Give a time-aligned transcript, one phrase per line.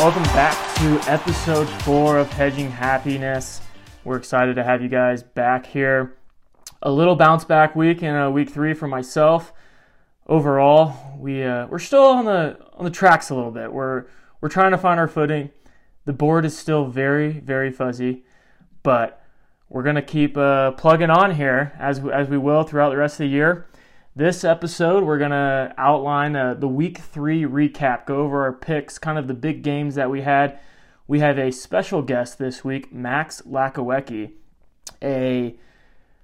[0.00, 3.60] Welcome back to episode four of Hedging Happiness.
[4.02, 6.16] We're excited to have you guys back here.
[6.80, 9.52] A little bounce back week in uh, week three for myself.
[10.26, 13.74] Overall, we uh, we're still on the on the tracks a little bit.
[13.74, 14.06] We're
[14.40, 15.50] we're trying to find our footing.
[16.06, 18.24] The board is still very very fuzzy,
[18.82, 19.22] but
[19.68, 23.24] we're gonna keep uh, plugging on here as as we will throughout the rest of
[23.24, 23.66] the year.
[24.16, 28.98] This episode, we're going to outline uh, the week three recap, go over our picks,
[28.98, 30.58] kind of the big games that we had.
[31.06, 34.32] We have a special guest this week, Max Lachowecki,
[35.00, 35.54] a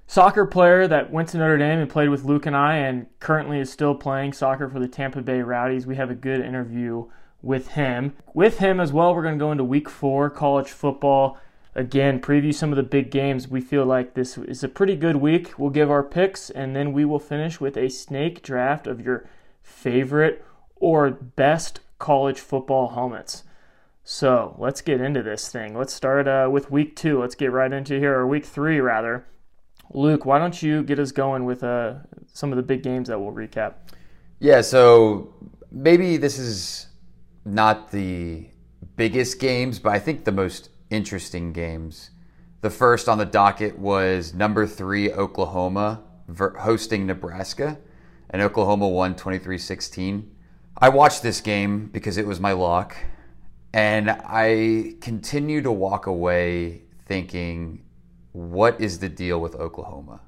[0.09, 3.61] soccer player that went to Notre Dame and played with Luke and I, and currently
[3.61, 5.87] is still playing soccer for the Tampa Bay Rowdies.
[5.87, 7.07] We have a good interview
[7.41, 8.17] with him.
[8.35, 11.39] With him as well, we're going to go into week four college football
[11.77, 13.49] again, preview some of the big games.
[13.49, 15.59] We feel like this is a pretty good week.
[15.59, 19.29] We'll give our picks, and then we will finish with a snake draft of your
[19.63, 23.45] favorite or best college football helmets.
[24.03, 25.77] So let's get into this thing.
[25.77, 27.21] Let's start uh, with week two.
[27.21, 29.27] Let's get right into here, or week three rather.
[29.93, 31.95] Luke, why don't you get us going with uh,
[32.33, 33.75] some of the big games that we'll recap?
[34.39, 35.35] Yeah, so
[35.71, 36.87] maybe this is
[37.45, 38.49] not the
[38.97, 42.11] biggest games, but I think the most interesting games.
[42.61, 46.03] The first on the docket was number three, Oklahoma
[46.59, 47.79] hosting Nebraska,
[48.31, 50.31] and Oklahoma won 23 16.
[50.79, 52.97] I watched this game because it was my lock,
[53.73, 57.85] and I continue to walk away thinking,
[58.33, 60.21] what is the deal with Oklahoma?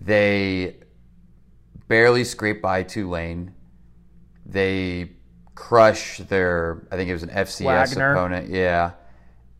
[0.00, 0.76] They
[1.88, 3.54] barely scraped by Tulane.
[4.46, 5.12] They
[5.54, 8.12] crush their, I think it was an FCS Wagner.
[8.12, 8.50] opponent.
[8.50, 8.92] Yeah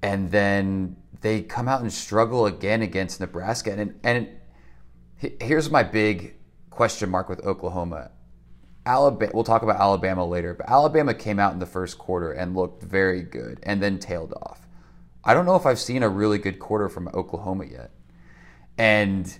[0.02, 3.72] and then they come out and struggle again against Nebraska.
[3.72, 4.28] And and
[5.16, 6.36] here's my big
[6.70, 8.10] question mark with Oklahoma.
[8.86, 9.30] Alabama.
[9.34, 12.82] We'll talk about Alabama later, but Alabama came out in the first quarter and looked
[12.82, 14.66] very good, and then tailed off.
[15.22, 17.90] I don't know if I've seen a really good quarter from Oklahoma yet,
[18.78, 19.38] and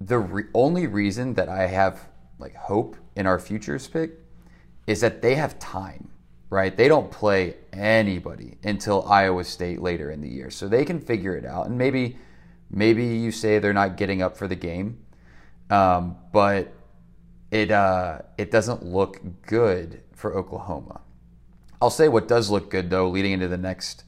[0.00, 2.08] the re- only reason that I have
[2.38, 4.12] like hope in our futures pick
[4.86, 6.10] is that they have time
[6.50, 6.76] right?
[6.76, 11.36] They don't play anybody until Iowa State later in the year, so they can figure
[11.36, 11.66] it out.
[11.66, 12.16] And maybe,
[12.70, 15.04] maybe you say they're not getting up for the game,
[15.70, 16.72] um, but
[17.50, 21.00] it uh, it doesn't look good for Oklahoma.
[21.80, 24.04] I'll say what does look good though, leading into the next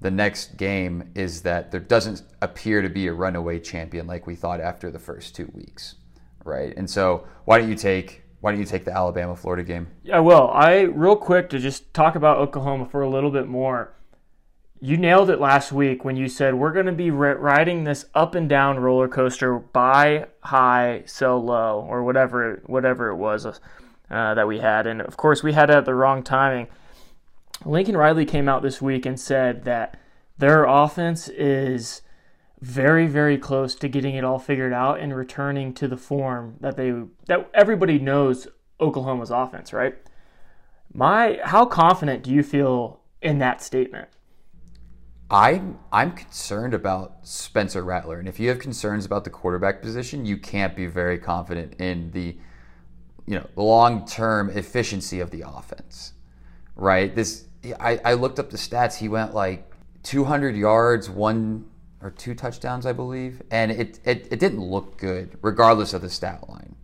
[0.00, 4.36] the next game is that there doesn't appear to be a runaway champion like we
[4.36, 5.96] thought after the first two weeks,
[6.44, 6.72] right?
[6.76, 9.88] And so why don't you take why don't you take the Alabama Florida game?
[10.02, 13.94] Yeah, well, I real quick to just talk about Oklahoma for a little bit more.
[14.80, 18.36] You nailed it last week when you said we're going to be riding this up
[18.36, 23.54] and down roller coaster, buy high, sell low, or whatever whatever it was uh,
[24.08, 26.68] that we had, and of course we had it at the wrong timing.
[27.64, 29.98] Lincoln Riley came out this week and said that
[30.38, 32.02] their offense is
[32.60, 36.76] very very close to getting it all figured out and returning to the form that
[36.76, 36.92] they
[37.26, 38.48] that everybody knows
[38.80, 39.96] Oklahoma's offense, right?
[40.92, 44.08] My how confident do you feel in that statement?
[45.30, 50.24] I'm I'm concerned about Spencer Rattler, and if you have concerns about the quarterback position,
[50.24, 52.36] you can't be very confident in the
[53.26, 56.14] you know long term efficiency of the offense,
[56.76, 57.14] right?
[57.14, 57.44] This
[57.78, 58.96] I, I looked up the stats.
[58.96, 59.70] He went like
[60.04, 61.66] 200 yards, one
[62.00, 66.10] or two touchdowns, I believe, and it, it, it didn't look good, regardless of the
[66.10, 66.76] stat line,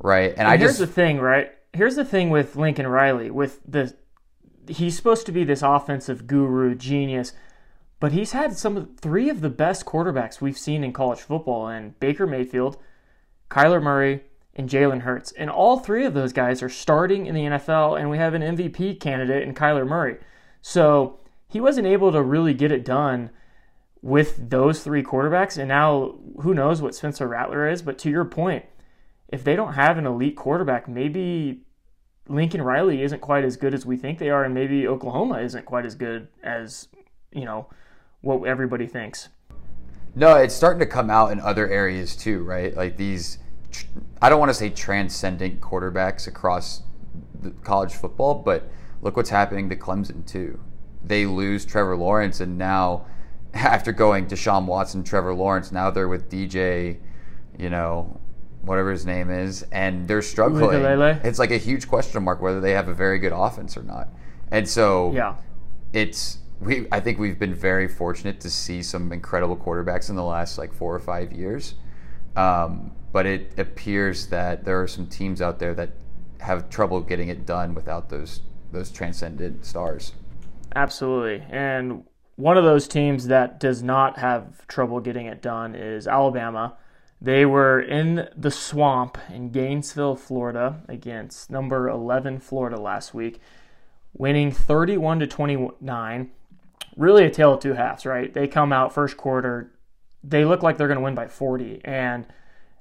[0.00, 0.30] right?
[0.30, 1.50] And, and I here's just, the thing, right?
[1.72, 3.94] Here's the thing with Lincoln Riley, with the
[4.68, 7.32] he's supposed to be this offensive guru genius,
[7.98, 11.68] but he's had some of three of the best quarterbacks we've seen in college football,
[11.68, 12.76] and Baker Mayfield,
[13.50, 14.22] Kyler Murray,
[14.54, 18.10] and Jalen Hurts, and all three of those guys are starting in the NFL, and
[18.10, 20.18] we have an MVP candidate in Kyler Murray,
[20.60, 21.18] so
[21.48, 23.30] he wasn't able to really get it done
[24.02, 25.56] with those three quarterbacks.
[25.56, 27.82] And now who knows what Spencer Rattler is.
[27.82, 28.64] But to your point,
[29.28, 31.62] if they don't have an elite quarterback, maybe
[32.28, 35.64] Lincoln Riley isn't quite as good as we think they are, and maybe Oklahoma isn't
[35.64, 36.88] quite as good as,
[37.32, 37.68] you know,
[38.20, 39.28] what everybody thinks.
[40.14, 42.76] No, it's starting to come out in other areas too, right?
[42.76, 43.38] Like these,
[44.20, 46.82] I don't want to say transcendent quarterbacks across
[47.64, 50.60] college football, but look what's happening to Clemson too.
[51.02, 53.06] They lose Trevor Lawrence, and now
[53.54, 56.98] after going Deshaun Watson, Trevor Lawrence, now they're with DJ,
[57.58, 58.20] you know,
[58.62, 60.62] whatever his name is, and they're struggling.
[61.24, 64.08] It's like a huge question mark whether they have a very good offense or not.
[64.50, 65.36] And so, yeah,
[65.92, 66.86] it's we.
[66.92, 70.72] I think we've been very fortunate to see some incredible quarterbacks in the last like
[70.72, 71.74] four or five years.
[72.36, 75.90] Um, but it appears that there are some teams out there that
[76.40, 78.40] have trouble getting it done without those
[78.72, 80.12] those transcendent stars.
[80.74, 81.44] absolutely.
[81.50, 82.04] And
[82.36, 86.76] one of those teams that does not have trouble getting it done is Alabama.
[87.20, 93.40] They were in the swamp in Gainesville, Florida, against number 11 Florida last week,
[94.12, 96.30] winning 31 to 29.
[96.96, 98.32] Really a tale of two halves, right?
[98.32, 99.72] They come out first quarter,
[100.24, 102.26] they look like they're going to win by 40, and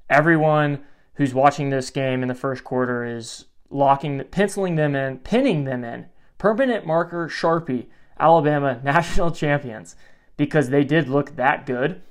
[0.09, 0.83] everyone
[1.15, 5.83] who's watching this game in the first quarter is locking, penciling them in, pinning them
[5.83, 6.07] in.
[6.38, 7.88] Permanent marker Sharpie,
[8.22, 9.96] Alabama national champions,
[10.38, 12.02] because they did look that good.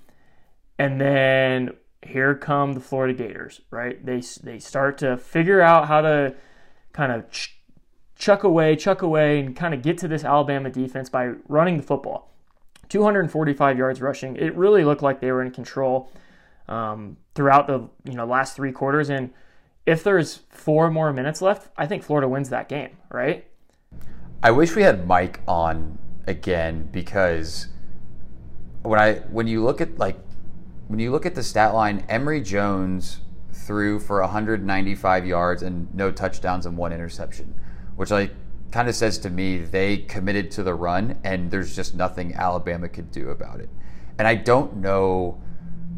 [0.79, 1.71] And then
[2.03, 4.05] here come the Florida Gators, right?
[4.05, 6.35] They they start to figure out how to
[6.93, 7.61] kind of ch-
[8.17, 11.83] chuck away, chuck away, and kind of get to this Alabama defense by running the
[11.83, 12.31] football.
[12.89, 14.37] 245 yards rushing.
[14.37, 16.11] It really looked like they were in control
[16.69, 19.11] um, throughout the you know last three quarters.
[19.11, 19.31] And
[19.87, 23.47] if there's four more minutes left, I think Florida wins that game, right?
[24.43, 27.69] I wish we had Mike on again because
[28.83, 30.19] when I when you look at like
[30.89, 33.21] when you look at the stat line, Emory Jones
[33.53, 37.55] threw for 195 yards and no touchdowns and one interception,
[37.97, 38.33] which like
[38.71, 42.89] kind of says to me they committed to the run and there's just nothing Alabama
[42.89, 43.69] could do about it.
[44.19, 45.39] And I don't know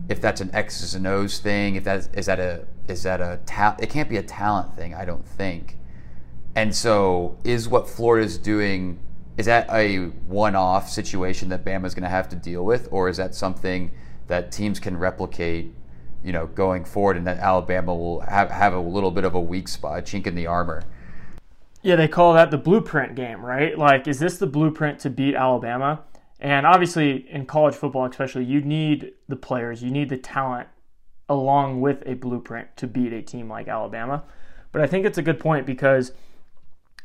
[0.08, 3.20] if that's an X's and O's thing, if that is, is that a is that
[3.20, 5.76] a ta- it can't be a talent thing, I don't think.
[6.54, 8.98] And so is what Florida's doing
[9.38, 13.16] is that a one-off situation that Bama's going to have to deal with or is
[13.16, 13.90] that something
[14.26, 15.74] that teams can replicate,
[16.22, 19.40] you know, going forward, and that Alabama will have, have a little bit of a
[19.40, 20.82] weak spot, a chink in the armor.
[21.82, 23.76] Yeah, they call that the blueprint game, right?
[23.76, 26.04] Like, is this the blueprint to beat Alabama?
[26.38, 30.68] And obviously, in college football, especially, you need the players, you need the talent
[31.28, 34.24] along with a blueprint to beat a team like Alabama.
[34.70, 36.12] But I think it's a good point because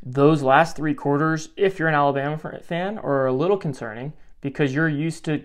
[0.04, 4.90] those last three quarters, if you're an Alabama fan, are a little concerning because you're
[4.90, 5.44] used to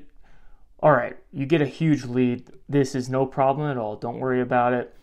[0.82, 2.50] all right, you get a huge lead.
[2.69, 3.94] This is no problem at all.
[3.94, 4.94] Don't worry about it.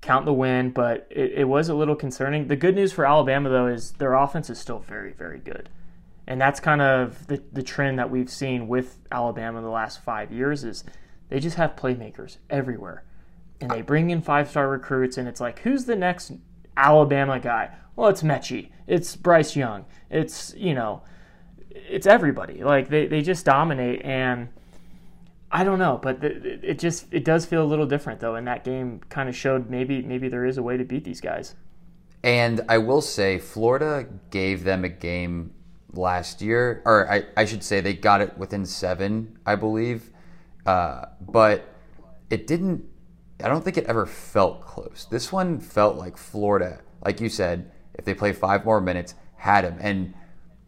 [0.00, 2.48] Count the win, but it, it was a little concerning.
[2.48, 5.68] The good news for Alabama, though, is their offense is still very, very good.
[6.26, 10.32] And that's kind of the, the trend that we've seen with Alabama the last five
[10.32, 10.82] years is
[11.28, 13.04] they just have playmakers everywhere.
[13.60, 16.32] And they bring in five-star recruits, and it's like, who's the next
[16.76, 17.70] Alabama guy?
[17.94, 18.70] Well, it's Metchie.
[18.86, 19.84] It's Bryce Young.
[20.10, 21.02] It's, you know,
[21.70, 22.62] it's everybody.
[22.62, 24.48] Like, they, they just dominate, and–
[25.50, 28.64] I don't know, but it just it does feel a little different though, and that
[28.64, 31.54] game kind of showed maybe maybe there is a way to beat these guys.
[32.24, 35.54] And I will say, Florida gave them a game
[35.92, 40.10] last year, or I, I should say they got it within seven, I believe,
[40.66, 41.72] uh, but
[42.28, 42.84] it didn't.
[43.42, 45.06] I don't think it ever felt close.
[45.10, 49.64] This one felt like Florida, like you said, if they play five more minutes, had
[49.64, 50.14] him and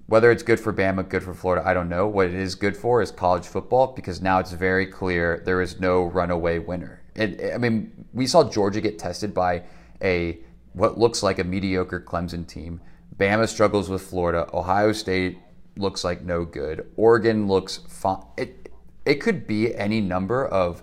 [0.06, 2.08] whether it's good for Bama, good for Florida, I don't know.
[2.08, 5.80] What it is good for is college football because now it's very clear there is
[5.80, 7.02] no runaway winner.
[7.14, 9.64] It, I mean, we saw Georgia get tested by
[10.02, 10.38] a
[10.72, 12.80] what looks like a mediocre Clemson team.
[13.18, 14.48] Bama struggles with Florida.
[14.54, 15.38] Ohio State
[15.76, 16.86] looks like no good.
[16.96, 18.22] Oregon looks fine.
[18.38, 18.72] It,
[19.04, 20.82] it could be any number of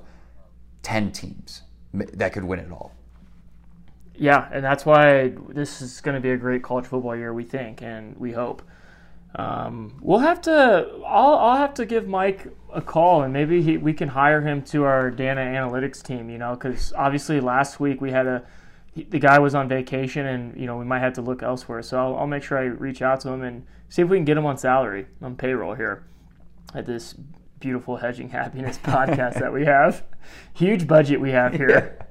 [0.83, 1.63] 10 teams
[2.13, 2.93] that could win it all.
[4.17, 7.43] Yeah, and that's why this is going to be a great college football year, we
[7.43, 8.61] think, and we hope.
[9.35, 11.01] Um, we'll have to.
[11.05, 14.61] I'll, I'll have to give Mike a call, and maybe he, we can hire him
[14.63, 16.29] to our data analytics team.
[16.29, 18.45] You know, because obviously last week we had a
[18.95, 21.81] the guy was on vacation, and you know we might have to look elsewhere.
[21.81, 24.25] So I'll, I'll make sure I reach out to him and see if we can
[24.25, 26.05] get him on salary on payroll here
[26.73, 27.15] at this
[27.59, 30.03] beautiful hedging happiness podcast that we have.
[30.53, 31.97] Huge budget we have here.
[31.99, 32.05] Yeah.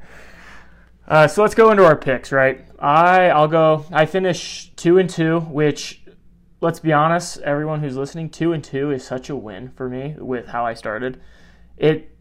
[1.06, 2.64] Uh, so let's go into our picks, right?
[2.78, 3.84] I I'll go.
[3.92, 6.02] I finished two and two, which
[6.62, 10.14] let's be honest, everyone who's listening, two and two is such a win for me
[10.16, 11.20] with how I started.
[11.76, 12.16] It,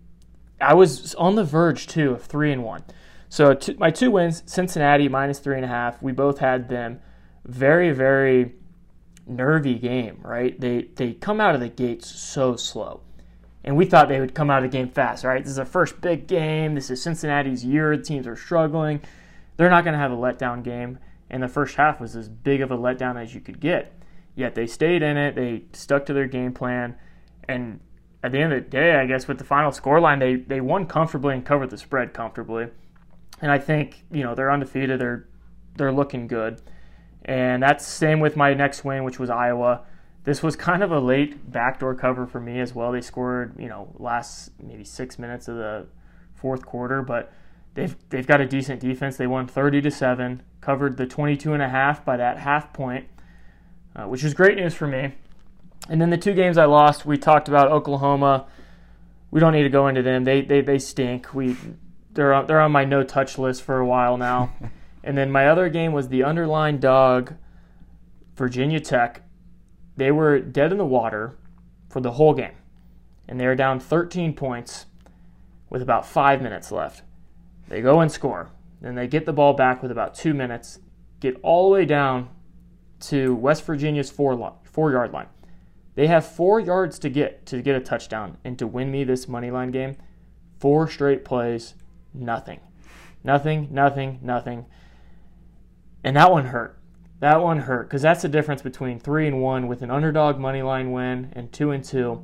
[0.60, 2.84] I was on the verge too of three and one.
[3.30, 6.02] So my two wins, Cincinnati minus three and a half.
[6.04, 7.00] We both had them.
[7.46, 8.54] Very very
[9.26, 10.60] nervy game, right?
[10.60, 13.02] They they come out of the gates so slow.
[13.64, 15.42] And we thought they would come out of the game fast, right?
[15.42, 16.76] This is a first big game.
[16.76, 17.96] This is Cincinnati's year.
[17.96, 19.02] The teams are struggling.
[19.56, 21.00] They're not going to have a letdown game.
[21.30, 23.94] And the first half was as big of a letdown as you could get.
[24.36, 25.36] Yet they stayed in it.
[25.36, 26.96] They stuck to their game plan,
[27.48, 27.80] and
[28.24, 30.88] at the end of the day, I guess with the final scoreline, they they won
[30.88, 32.68] comfortably and covered the spread comfortably.
[33.42, 35.00] And I think you know they're undefeated.
[35.00, 35.28] They're
[35.76, 36.62] they're looking good,
[37.26, 39.82] and that's same with my next win, which was Iowa.
[40.24, 42.92] This was kind of a late backdoor cover for me as well.
[42.92, 45.88] They scored you know last maybe six minutes of the
[46.36, 47.32] fourth quarter, but
[47.74, 49.18] they've they've got a decent defense.
[49.18, 53.08] They won 30 to seven, covered the 22 and a half by that half point
[53.96, 55.14] uh, which is great news for me.
[55.90, 58.48] And then the two games I lost, we talked about Oklahoma.
[59.32, 60.24] We don't need to go into them.
[60.24, 61.34] They they, they stink.
[61.34, 61.58] We
[62.12, 64.54] they're on, they're on my no touch list for a while now.
[65.04, 67.36] and then my other game was the underlying dog,
[68.36, 69.22] Virginia Tech.
[69.96, 71.38] They were dead in the water
[71.90, 72.56] for the whole game,
[73.28, 74.88] and they were down 13 points
[75.70, 77.04] with about five minutes left.
[77.68, 78.50] They go and score.
[78.82, 80.80] Then they get the ball back with about two minutes,
[81.20, 82.30] get all the way down
[83.02, 85.28] to West Virginia's four, four yard line.
[85.96, 89.28] They have four yards to get to get a touchdown and to win me this
[89.28, 89.96] money line game.
[90.60, 91.76] Four straight plays,
[92.14, 92.60] nothing.
[93.24, 94.66] Nothing, nothing, nothing.
[96.04, 96.78] And that one hurt.
[97.24, 100.62] That one hurt because that's the difference between three and one with an underdog money
[100.62, 102.22] line win and two and two.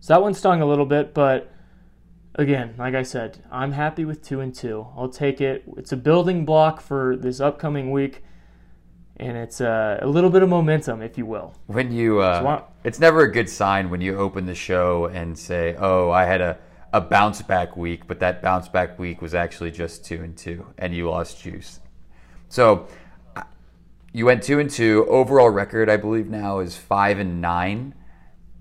[0.00, 1.52] So that one stung a little bit, but
[2.36, 4.86] again, like I said, I'm happy with two and two.
[4.96, 5.64] I'll take it.
[5.76, 8.24] It's a building block for this upcoming week,
[9.18, 11.54] and it's a, a little bit of momentum, if you will.
[11.66, 15.10] When you, uh, so I, it's never a good sign when you open the show
[15.12, 16.58] and say, "Oh, I had a."
[16.94, 20.66] A bounce back week, but that bounce back week was actually just two and two,
[20.76, 21.80] and you lost juice.
[22.50, 22.86] So
[24.12, 25.06] you went two and two.
[25.08, 27.94] Overall record, I believe now is five and nine.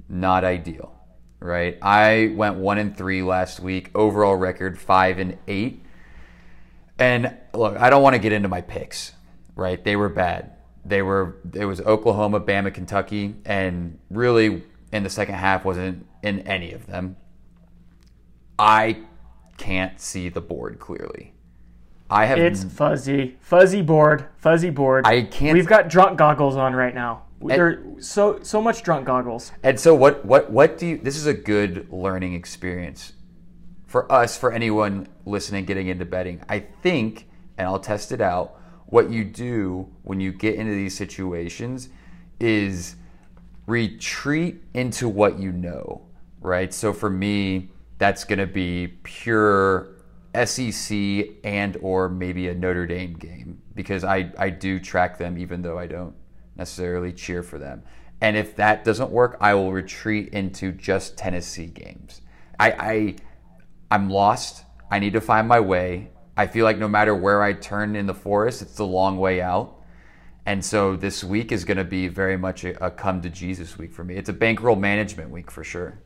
[0.07, 1.01] Not ideal
[1.41, 1.77] right?
[1.81, 3.89] I went one and three last week.
[3.93, 5.83] Overall record five and eight.
[6.97, 9.13] And look, I don't want to get into my picks,
[9.55, 9.83] right?
[9.83, 10.53] They were bad.
[10.85, 11.37] They were.
[11.53, 16.85] It was Oklahoma, Bama, Kentucky, and really in the second half wasn't in any of
[16.85, 17.17] them.
[18.57, 19.01] I
[19.57, 21.33] can't see the board clearly.
[22.11, 22.37] I have.
[22.37, 25.07] It's fuzzy, fuzzy board, fuzzy board.
[25.07, 25.53] I can't.
[25.53, 27.23] We've got drunk goggles on right now.
[27.41, 29.51] There so so much drunk goggles.
[29.63, 33.13] And so what what what do you this is a good learning experience
[33.87, 36.43] for us for anyone listening getting into betting.
[36.47, 37.27] I think
[37.57, 41.89] and I'll test it out what you do when you get into these situations
[42.39, 42.95] is
[43.65, 46.01] retreat into what you know,
[46.41, 46.73] right?
[46.73, 50.00] So for me, that's going to be pure
[50.33, 50.97] SEC
[51.43, 55.77] and or maybe a Notre Dame game because I I do track them even though
[55.77, 56.15] I don't
[56.55, 57.83] necessarily cheer for them.
[58.21, 62.21] And if that doesn't work, I will retreat into just Tennessee games.
[62.59, 63.15] I, I
[63.89, 64.63] I'm lost.
[64.89, 66.11] I need to find my way.
[66.37, 69.41] I feel like no matter where I turn in the forest, it's the long way
[69.41, 69.75] out.
[70.45, 73.77] And so this week is going to be very much a, a, come to Jesus
[73.77, 74.15] week for me.
[74.15, 75.99] It's a bankroll management week for sure.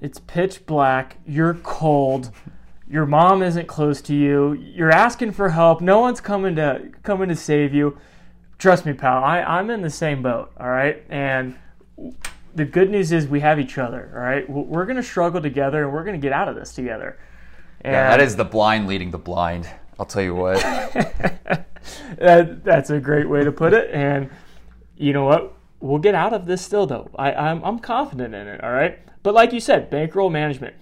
[0.00, 1.18] It's pitch black.
[1.26, 2.30] You're cold.
[2.88, 4.52] Your mom isn't close to you.
[4.52, 5.80] You're asking for help.
[5.80, 7.98] No one's coming to coming to save you
[8.58, 11.02] trust me, pal, I, I'm in the same boat, all right?
[11.08, 11.56] And
[12.54, 14.48] the good news is we have each other, all right?
[14.48, 17.18] We're going to struggle together and we're going to get out of this together.
[17.82, 19.68] And yeah, that is the blind leading the blind.
[19.98, 20.60] I'll tell you what.
[22.18, 23.90] that, that's a great way to put it.
[23.92, 24.30] And
[24.96, 25.54] you know what?
[25.80, 27.10] We'll get out of this still, though.
[27.16, 28.98] I, I'm, I'm confident in it, all right?
[29.22, 30.74] But like you said, bankroll management.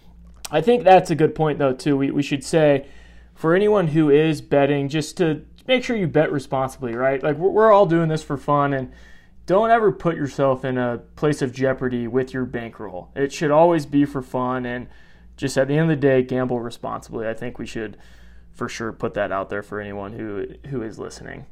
[0.50, 1.96] I think that's a good point, though, too.
[1.96, 2.86] We, we should say
[3.34, 7.22] for anyone who is betting, just to make sure you bet responsibly, right?
[7.22, 8.92] Like we're, we're all doing this for fun and
[9.46, 13.10] don't ever put yourself in a place of jeopardy with your bankroll.
[13.14, 14.88] It should always be for fun and
[15.36, 17.26] just at the end of the day, gamble responsibly.
[17.26, 17.96] I think we should
[18.52, 21.46] for sure put that out there for anyone who who is listening.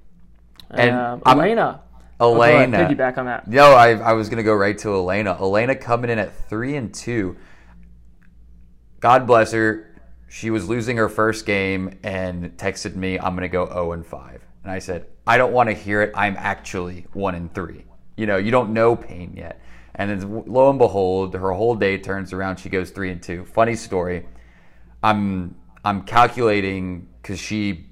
[0.70, 1.82] And um, Elena.
[2.20, 2.78] Elena.
[2.78, 3.48] Oh, piggyback on that.
[3.48, 5.36] No, I, I was going to go right to Elena.
[5.38, 7.36] Elena coming in at three and two.
[9.02, 9.92] God bless her
[10.32, 14.06] she was losing her first game and texted me, I'm going to go 0 and
[14.06, 14.46] 5.
[14.62, 16.10] And I said, I don't want to hear it.
[16.14, 17.84] I'm actually 1 and 3.
[18.16, 19.60] You know, you don't know pain yet.
[19.94, 22.56] And then lo and behold, her whole day turns around.
[22.56, 23.44] She goes 3 and 2.
[23.44, 24.26] Funny story.
[25.02, 25.54] I'm
[25.84, 27.88] I'm calculating cuz she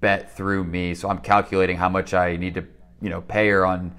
[0.00, 2.64] bet through me, so I'm calculating how much I need to,
[3.02, 3.94] you know, pay her on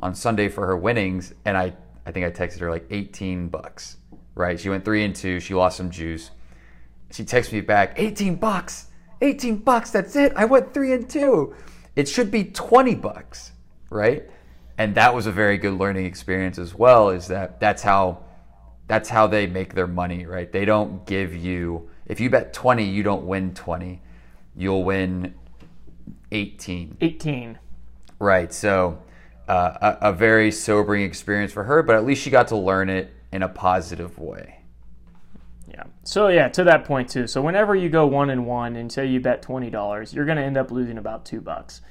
[0.00, 3.98] on Sunday for her winnings and I I think I texted her like 18 bucks.
[4.36, 4.60] Right?
[4.60, 5.40] She went 3 and 2.
[5.40, 6.30] She lost some juice
[7.10, 8.86] she texts me back, 18 bucks.
[9.22, 10.32] 18 bucks, that's it.
[10.36, 11.54] I went 3 and 2.
[11.94, 13.52] It should be 20 bucks,
[13.88, 14.28] right?
[14.76, 18.22] And that was a very good learning experience as well is that that's how
[18.88, 20.52] that's how they make their money, right?
[20.52, 24.02] They don't give you if you bet 20, you don't win 20.
[24.54, 25.34] You'll win
[26.30, 26.98] 18.
[27.00, 27.58] 18.
[28.18, 28.52] Right.
[28.52, 29.02] So
[29.48, 32.90] uh, a, a very sobering experience for her, but at least she got to learn
[32.90, 34.60] it in a positive way.
[35.68, 35.84] Yeah.
[36.02, 37.26] So yeah, to that point too.
[37.26, 40.38] So whenever you go one and one and say you bet twenty dollars, you're going
[40.38, 41.82] to end up losing about two bucks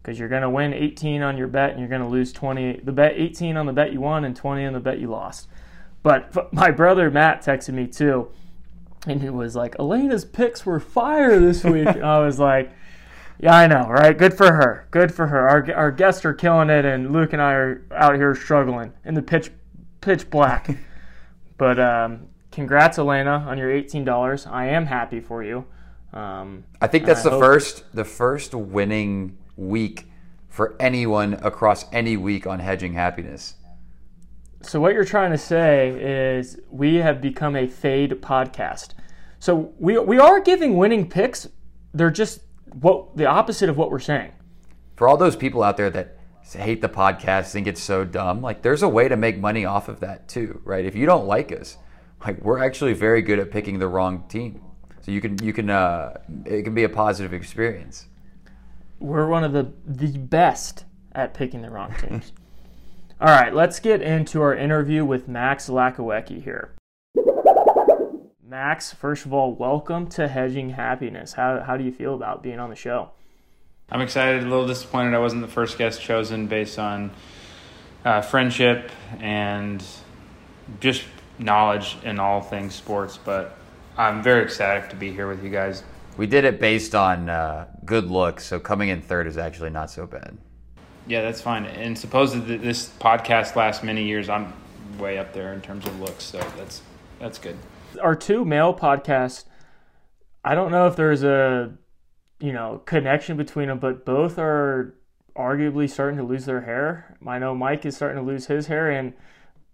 [0.00, 2.80] because you're going to win 18 on your bet and you're going to lose 20
[2.84, 5.48] the bet 18 on the bet you won and 20 on the bet you lost
[6.02, 8.30] but my brother matt texted me too
[9.06, 12.70] and he was like elena's picks were fire this week i was like
[13.38, 14.16] Yeah, I know, right?
[14.16, 14.86] Good for her.
[14.90, 15.48] Good for her.
[15.48, 19.14] Our, our guests are killing it, and Luke and I are out here struggling in
[19.14, 19.50] the pitch
[20.04, 20.68] pitch black.
[21.58, 24.46] but um, congrats, Elena, on your eighteen dollars.
[24.46, 25.64] I am happy for you.
[26.12, 30.06] Um, I think that's I the hope- first the first winning week
[30.48, 33.54] for anyone across any week on hedging happiness.
[34.62, 38.90] so what you're trying to say is we have become a fade podcast.
[39.40, 41.48] So we we are giving winning picks.
[41.92, 42.40] They're just
[42.80, 44.32] what the opposite of what we're saying.
[44.96, 46.13] For all those people out there that
[46.52, 49.88] hate the podcast, think it's so dumb, like there's a way to make money off
[49.88, 50.84] of that too, right?
[50.84, 51.78] If you don't like us,
[52.24, 54.60] like we're actually very good at picking the wrong team.
[55.00, 58.06] So you can you can uh, it can be a positive experience.
[59.00, 62.32] we're one of the the best at picking the wrong teams.
[63.20, 66.74] All right, let's get into our interview with Max Lachowecki here.
[68.46, 71.32] Max, first of all, welcome to Hedging Happiness.
[71.32, 73.10] How, how do you feel about being on the show?
[73.94, 77.12] I'm excited, a little disappointed I wasn't the first guest chosen based on
[78.04, 79.84] uh, friendship and
[80.80, 81.04] just
[81.38, 83.56] knowledge in all things sports, but
[83.96, 85.84] I'm very ecstatic to be here with you guys.
[86.16, 89.92] We did it based on uh, good looks, so coming in third is actually not
[89.92, 90.38] so bad.
[91.06, 91.64] Yeah, that's fine.
[91.64, 94.28] And supposedly this podcast lasts many years.
[94.28, 94.52] I'm
[94.98, 96.82] way up there in terms of looks, so that's
[97.20, 97.56] that's good.
[98.02, 99.44] Our two male podcasts,
[100.44, 101.74] I don't know if there's a
[102.40, 104.94] you know connection between them, but both are
[105.36, 107.16] arguably starting to lose their hair.
[107.26, 109.12] I know Mike is starting to lose his hair, and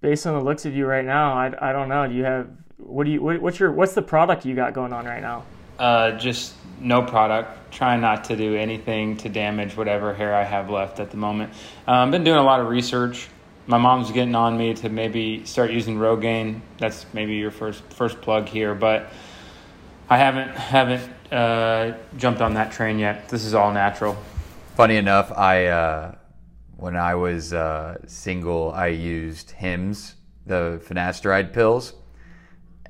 [0.01, 2.07] based on the looks of you right now, I, I don't know.
[2.07, 2.49] Do you have
[2.79, 5.45] what do you what, what's your what's the product you got going on right now?
[5.79, 7.73] Uh, just no product.
[7.73, 11.53] Trying not to do anything to damage whatever hair I have left at the moment.
[11.87, 13.29] Um, I've been doing a lot of research.
[13.67, 16.61] My mom's getting on me to maybe start using Rogaine.
[16.79, 19.13] That's maybe your first first plug here, but
[20.11, 23.29] I haven't haven't uh, jumped on that train yet.
[23.29, 24.17] This is all natural.
[24.75, 26.15] Funny enough, I uh,
[26.77, 31.93] when I was uh, single, I used Hims, the finasteride pills,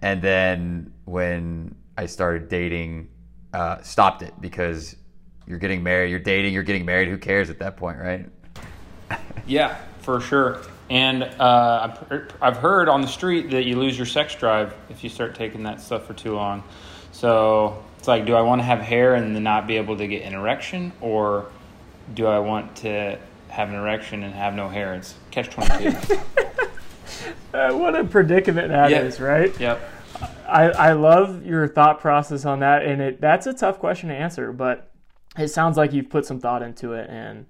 [0.00, 3.11] and then when I started dating,
[3.52, 4.96] uh, stopped it because
[5.46, 7.09] you're getting married, you're dating, you're getting married.
[7.09, 8.26] Who cares at that point, right?
[9.46, 10.61] Yeah, for sure.
[10.90, 15.02] And uh, I've- I've heard on the street that you lose your sex drive if
[15.02, 16.62] you start taking that stuff for too long.
[17.12, 20.07] So it's like, do I want to have hair and then not be able to
[20.07, 21.46] get an erection, or
[22.14, 23.18] do I want to
[23.49, 24.94] have an erection and have no hair?
[24.94, 26.18] It's catch twenty two.
[27.53, 29.25] Uh, what a predicament that is, Yeah.
[29.25, 29.61] right?
[29.61, 29.81] yep.
[30.46, 34.14] I, I love your thought process on that, and it that's a tough question to
[34.14, 34.88] answer, but
[35.37, 37.46] it sounds like you've put some thought into it, and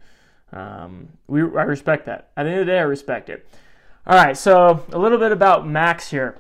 [0.53, 2.31] um, we I respect that.
[2.37, 3.47] At the end of the day, I respect it.
[4.07, 6.39] All right, so a little bit about Max here.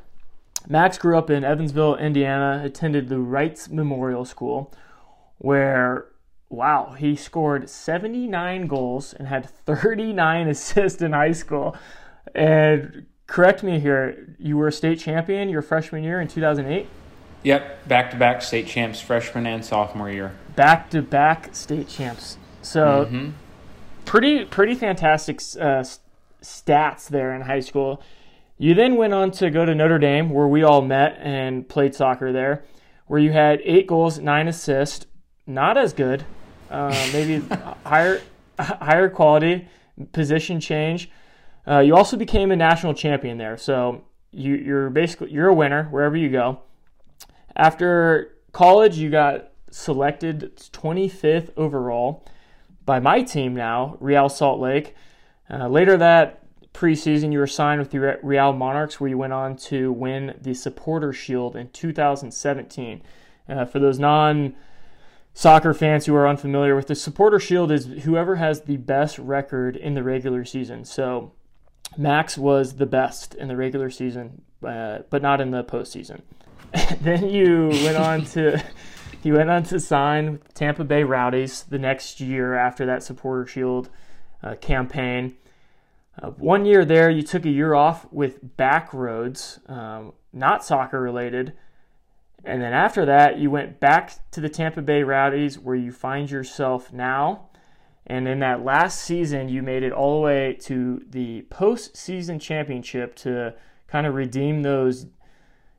[0.68, 4.72] Max grew up in Evansville, Indiana, attended the Reitz Memorial School,
[5.38, 6.06] where
[6.48, 11.76] wow, he scored 79 goals and had 39 assists in high school.
[12.34, 16.88] And correct me here, you were a state champion your freshman year in 2008?
[17.44, 17.88] Yep.
[17.88, 20.32] Back to back state champs, freshman and sophomore year.
[20.56, 22.36] Back to back state champs.
[22.62, 23.32] So Mhm.
[24.04, 25.84] pretty pretty fantastic uh,
[26.42, 28.02] stats there in high school.
[28.60, 31.94] You then went on to go to Notre Dame, where we all met and played
[31.94, 32.62] soccer there,
[33.06, 35.06] where you had eight goals, nine assists.
[35.46, 36.26] Not as good,
[36.70, 37.38] uh, maybe
[37.86, 38.20] higher
[38.58, 39.66] higher quality,
[40.12, 41.10] position change.
[41.66, 45.84] Uh, you also became a national champion there, so you, you're basically you're a winner
[45.84, 46.60] wherever you go.
[47.56, 52.26] After college, you got selected 25th overall
[52.84, 54.94] by my team now, Real Salt Lake.
[55.50, 56.39] Uh, later that
[56.72, 60.54] preseason, you were signed with the Real Monarchs, where you went on to win the
[60.54, 63.02] Supporter Shield in 2017.
[63.48, 64.54] Uh, for those non
[65.34, 69.76] soccer fans who are unfamiliar with the Supporter Shield, is whoever has the best record
[69.76, 70.84] in the regular season.
[70.84, 71.32] So
[71.96, 76.22] Max was the best in the regular season, uh, but not in the postseason.
[77.00, 78.62] then you went on to
[79.22, 83.46] he went on to sign with Tampa Bay Rowdies the next year after that Supporter
[83.46, 83.90] Shield
[84.42, 85.36] uh, campaign.
[86.20, 91.54] Uh, one year there, you took a year off with Backroads, um, not soccer related.
[92.44, 96.30] And then after that, you went back to the Tampa Bay Rowdies, where you find
[96.30, 97.48] yourself now.
[98.06, 103.14] And in that last season, you made it all the way to the postseason championship
[103.16, 103.54] to
[103.86, 105.06] kind of redeem those,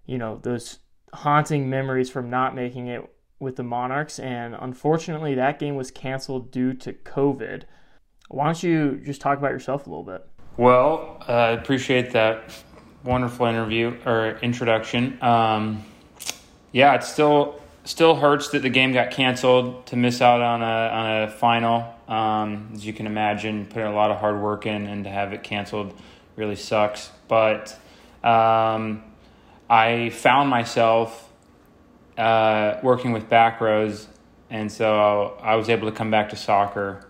[0.05, 0.79] you know, those
[1.13, 3.03] haunting memories from not making it
[3.39, 4.19] with the Monarchs.
[4.19, 7.63] And unfortunately, that game was canceled due to COVID.
[8.31, 10.25] Why don't you just talk about yourself a little bit?
[10.55, 12.63] Well, I uh, appreciate that
[13.03, 15.21] wonderful interview or introduction.
[15.21, 15.83] Um,
[16.71, 20.65] yeah, it still still hurts that the game got canceled to miss out on a
[20.65, 21.93] on a final.
[22.07, 25.33] Um, as you can imagine, putting a lot of hard work in and to have
[25.33, 25.93] it canceled
[26.37, 27.11] really sucks.
[27.27, 27.77] But
[28.23, 29.03] um,
[29.69, 31.29] I found myself
[32.17, 34.07] uh, working with Backroads,
[34.49, 37.07] and so I was able to come back to soccer.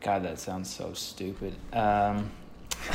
[0.00, 1.54] God, that sounds so stupid.
[1.72, 2.30] Um,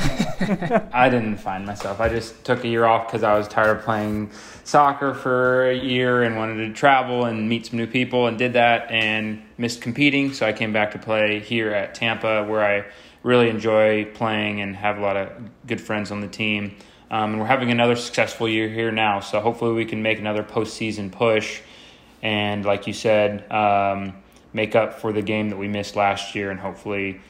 [0.92, 2.00] I didn't find myself.
[2.00, 4.32] I just took a year off because I was tired of playing
[4.64, 8.54] soccer for a year and wanted to travel and meet some new people and did
[8.54, 10.32] that and missed competing.
[10.32, 12.86] So I came back to play here at Tampa where I
[13.22, 15.30] really enjoy playing and have a lot of
[15.66, 16.76] good friends on the team.
[17.08, 19.20] Um, and we're having another successful year here now.
[19.20, 21.60] So hopefully we can make another postseason push.
[22.20, 24.14] And like you said, um,
[24.56, 27.20] make up for the game that we missed last year and hopefully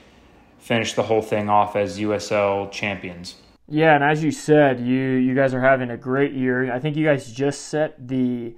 [0.59, 3.35] finish the whole thing off as USL champions.
[3.69, 6.73] Yeah, and as you said, you you guys are having a great year.
[6.73, 8.55] I think you guys just set the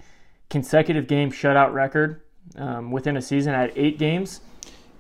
[0.51, 2.21] consecutive game shutout record
[2.57, 4.43] um, within a season at eight games.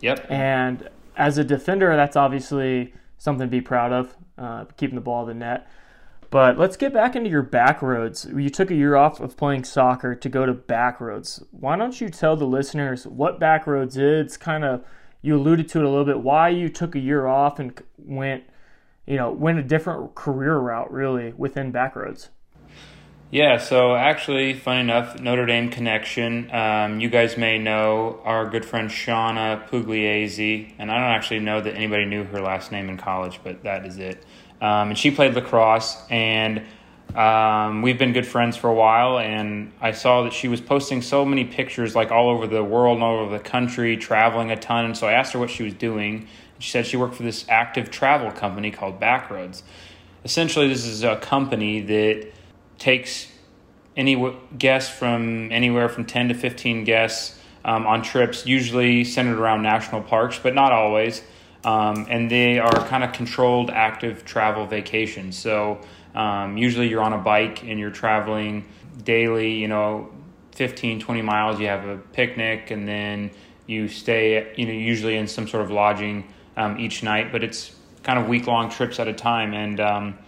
[0.01, 0.31] Yep.
[0.31, 5.23] And as a defender, that's obviously something to be proud of, uh, keeping the ball
[5.23, 5.69] in the net.
[6.31, 8.27] But let's get back into your backroads.
[8.41, 11.43] You took a year off of playing soccer to go to backroads.
[11.51, 14.37] Why don't you tell the listeners what backroads is?
[14.37, 14.85] Kind of
[15.23, 16.21] you alluded to it a little bit.
[16.21, 18.45] Why you took a year off and went,
[19.07, 22.29] you know, went a different career route really within backroads.
[23.31, 26.51] Yeah, so actually, funny enough, Notre Dame connection.
[26.51, 31.61] Um, you guys may know our good friend Shauna Pugliese, and I don't actually know
[31.61, 34.25] that anybody knew her last name in college, but that is it.
[34.61, 36.63] Um, and she played lacrosse, and
[37.15, 39.19] um, we've been good friends for a while.
[39.19, 42.97] And I saw that she was posting so many pictures, like all over the world
[42.97, 44.85] and all over the country, traveling a ton.
[44.85, 46.27] And so I asked her what she was doing.
[46.59, 49.63] She said she worked for this active travel company called Backroads.
[50.25, 52.33] Essentially, this is a company that
[52.79, 53.29] takes
[53.97, 59.63] any guests from anywhere from 10 to 15 guests um, on trips, usually centered around
[59.63, 61.23] national parks, but not always.
[61.69, 65.37] Um, and they are kind of controlled active travel vacations.
[65.37, 65.83] So
[66.15, 68.65] um, usually you're on a bike and you're traveling
[69.05, 70.11] daily, you know,
[70.53, 71.61] 15, 20 miles.
[71.61, 73.31] You have a picnic and then
[73.67, 77.77] you stay, you know, usually in some sort of lodging um, each night, but it's
[78.03, 79.53] kind of week long trips at a time.
[79.53, 80.19] And um,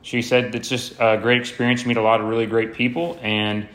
[0.00, 1.82] she said it's just a great experience.
[1.82, 3.68] You meet a lot of really great people, and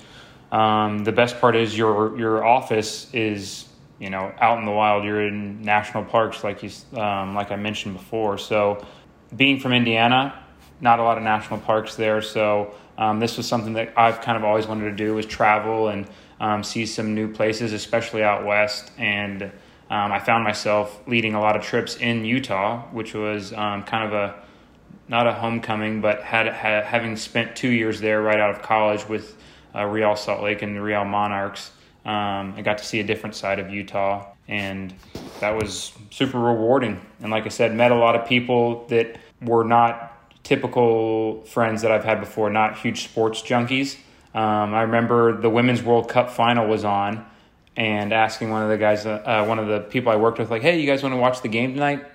[0.51, 3.67] um, the best part is your your office is
[3.99, 5.03] you know out in the wild.
[5.03, 8.37] You're in national parks, like you um, like I mentioned before.
[8.37, 8.85] So,
[9.35, 10.43] being from Indiana,
[10.81, 12.21] not a lot of national parks there.
[12.21, 15.89] So um, this was something that I've kind of always wanted to do was travel
[15.89, 16.07] and
[16.39, 18.91] um, see some new places, especially out west.
[18.97, 19.51] And um,
[20.11, 24.13] I found myself leading a lot of trips in Utah, which was um, kind of
[24.13, 24.35] a
[25.09, 29.07] not a homecoming, but had, had, having spent two years there right out of college
[29.07, 29.37] with
[29.73, 31.71] uh, Real Salt Lake and the Real Monarchs,
[32.07, 34.93] um, I got to see a different side of Utah, and
[35.39, 37.01] that was super rewarding.
[37.21, 41.91] And like I said, met a lot of people that were not typical friends that
[41.91, 43.97] I've had before, not huge sports junkies.
[44.33, 47.25] Um, I remember the Women's World Cup final was on,
[47.75, 50.61] and asking one of the guys, uh, one of the people I worked with, like,
[50.61, 52.05] "Hey, you guys want to watch the game tonight?"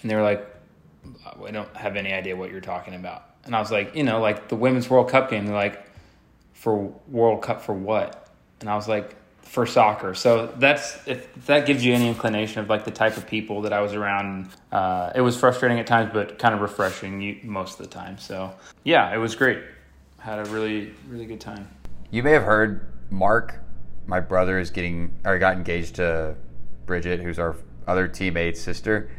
[0.00, 0.46] And they were like,
[1.44, 3.24] I don't have any idea what you're talking about.
[3.44, 5.46] And I was like, you know, like the Women's World Cup game.
[5.46, 5.84] They're like,
[6.52, 8.27] for World Cup for what?
[8.60, 9.16] And I was like,
[9.48, 10.14] for soccer.
[10.14, 13.72] So that's if that gives you any inclination of like the type of people that
[13.72, 14.50] I was around.
[14.70, 18.18] Uh, it was frustrating at times, but kind of refreshing most of the time.
[18.18, 18.52] So
[18.84, 19.60] yeah, it was great.
[20.18, 21.66] Had a really really good time.
[22.10, 23.60] You may have heard Mark,
[24.06, 26.36] my brother, is getting or got engaged to
[26.84, 29.10] Bridget, who's our other teammate's sister.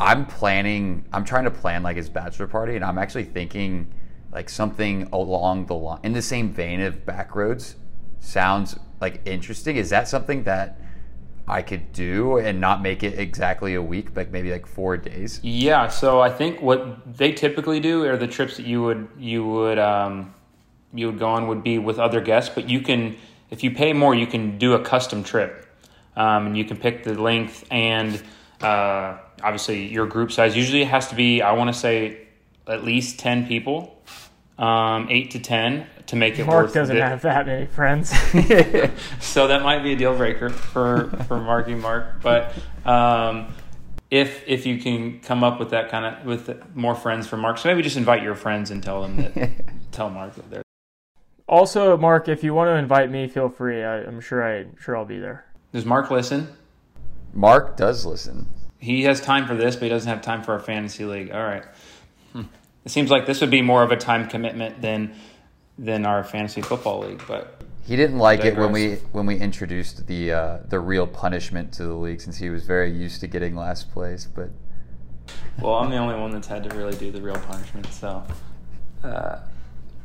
[0.00, 1.04] I'm planning.
[1.12, 3.92] I'm trying to plan like his bachelor party, and I'm actually thinking
[4.32, 7.76] like something along the line in the same vein of Backroads.
[8.18, 9.76] Sounds like interesting.
[9.76, 10.80] Is that something that
[11.48, 15.40] I could do and not make it exactly a week, but maybe like four days?
[15.42, 15.88] Yeah.
[15.88, 19.78] So I think what they typically do are the trips that you would you would
[19.78, 20.34] um,
[20.92, 23.16] you would go on would be with other guests, but you can
[23.50, 25.66] if you pay more, you can do a custom trip,
[26.16, 28.22] um, and you can pick the length and.
[28.60, 32.26] Uh, obviously your group size usually it has to be i want to say
[32.66, 34.02] at least 10 people
[34.58, 37.02] um, 8 to 10 to make it mark doesn't it.
[37.02, 38.10] have that many friends
[39.20, 43.52] so that might be a deal breaker for for marky mark but um,
[44.10, 47.58] if if you can come up with that kind of with more friends for mark
[47.58, 49.50] so maybe just invite your friends and tell them that
[49.92, 50.62] tell mark that they're
[51.48, 54.96] also mark if you want to invite me feel free I, i'm sure i sure
[54.96, 56.48] i'll be there does mark listen
[57.32, 60.60] mark does listen he has time for this, but he doesn't have time for our
[60.60, 61.32] fantasy league.
[61.32, 61.64] All right.
[62.32, 62.42] Hmm.
[62.84, 65.14] It seems like this would be more of a time commitment than
[65.78, 70.06] than our fantasy football league, but He didn't like it when we when we introduced
[70.06, 73.54] the uh, the real punishment to the league, since he was very used to getting
[73.54, 74.26] last place.
[74.26, 74.50] But
[75.60, 78.24] Well, I'm the only one that's had to really do the real punishment, so.
[79.04, 79.38] Uh,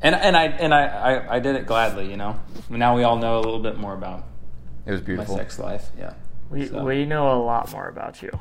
[0.02, 2.40] and and I and I, I, I did it gladly, you know.
[2.70, 4.26] Now we all know a little bit more about
[4.86, 5.90] it was beautiful my sex life.
[5.98, 6.14] Yeah.
[6.50, 6.84] We, So.
[6.84, 8.32] we know a lot more about you.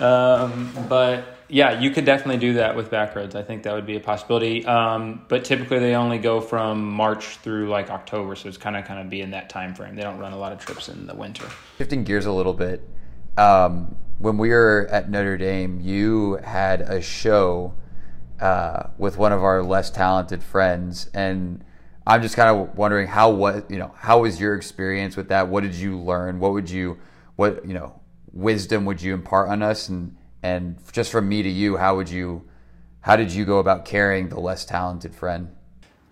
[0.04, 3.34] um, but yeah, you could definitely do that with backroads.
[3.34, 4.64] I think that would be a possibility.
[4.64, 8.86] Um, but typically, they only go from March through like October, so it's kind of
[8.86, 9.94] kind of be in that time frame.
[9.94, 11.46] They don't run a lot of trips in the winter.
[11.76, 12.88] Shifting gears a little bit,
[13.36, 17.74] um, when we were at Notre Dame, you had a show
[18.40, 21.62] uh, with one of our less talented friends, and
[22.06, 25.48] I'm just kind of wondering how what you know how was your experience with that?
[25.48, 26.40] What did you learn?
[26.40, 26.98] What would you
[27.36, 28.00] what you know
[28.32, 29.90] wisdom would you impart on us?
[29.90, 32.42] And and just from me to you, how would you
[33.00, 35.54] how did you go about carrying the less talented friend?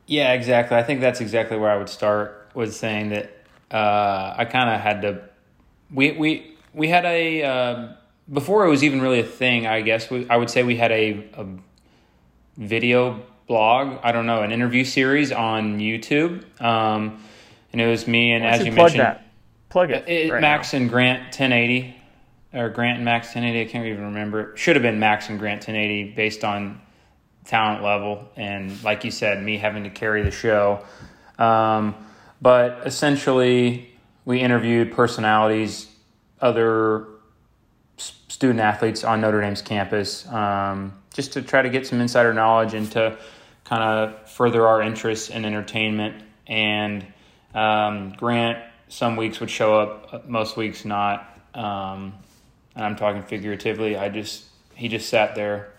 [0.06, 0.76] Yeah, exactly.
[0.76, 2.50] I think that's exactly where I would start.
[2.54, 3.32] Was saying that
[3.70, 5.22] uh, I kind of had to.
[5.92, 7.94] We we we had a um
[8.32, 9.66] before it was even really a thing.
[9.66, 11.46] I guess we, I would say we had a, a
[12.56, 13.98] video blog.
[14.02, 17.22] I don't know an interview series on YouTube, um,
[17.72, 19.26] and it was me and Why as don't you plug mentioned, that.
[19.68, 20.08] Plug it.
[20.08, 20.78] it, right Max now.
[20.80, 21.99] and Grant 1080
[22.52, 23.68] or Grant and Max 1080.
[23.68, 24.52] I can't even remember.
[24.52, 26.80] It should have been Max and Grant 1080 based on
[27.44, 30.84] talent level and, like you said, me having to carry the show.
[31.38, 31.94] Um,
[32.42, 33.90] but essentially,
[34.24, 35.88] we interviewed personalities,
[36.40, 37.06] other
[37.96, 42.74] student athletes on Notre Dame's campus, um, just to try to get some insider knowledge
[42.74, 43.18] and to
[43.64, 46.22] kind of further our interests in entertainment.
[46.46, 47.06] And
[47.54, 48.58] um, Grant,
[48.88, 51.26] some weeks would show up, most weeks not.
[52.74, 53.96] And I'm talking figuratively.
[53.96, 55.74] I just he just sat there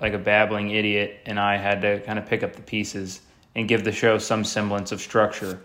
[0.00, 3.20] like a babbling idiot, and I had to kind of pick up the pieces
[3.54, 5.60] and give the show some semblance of structure.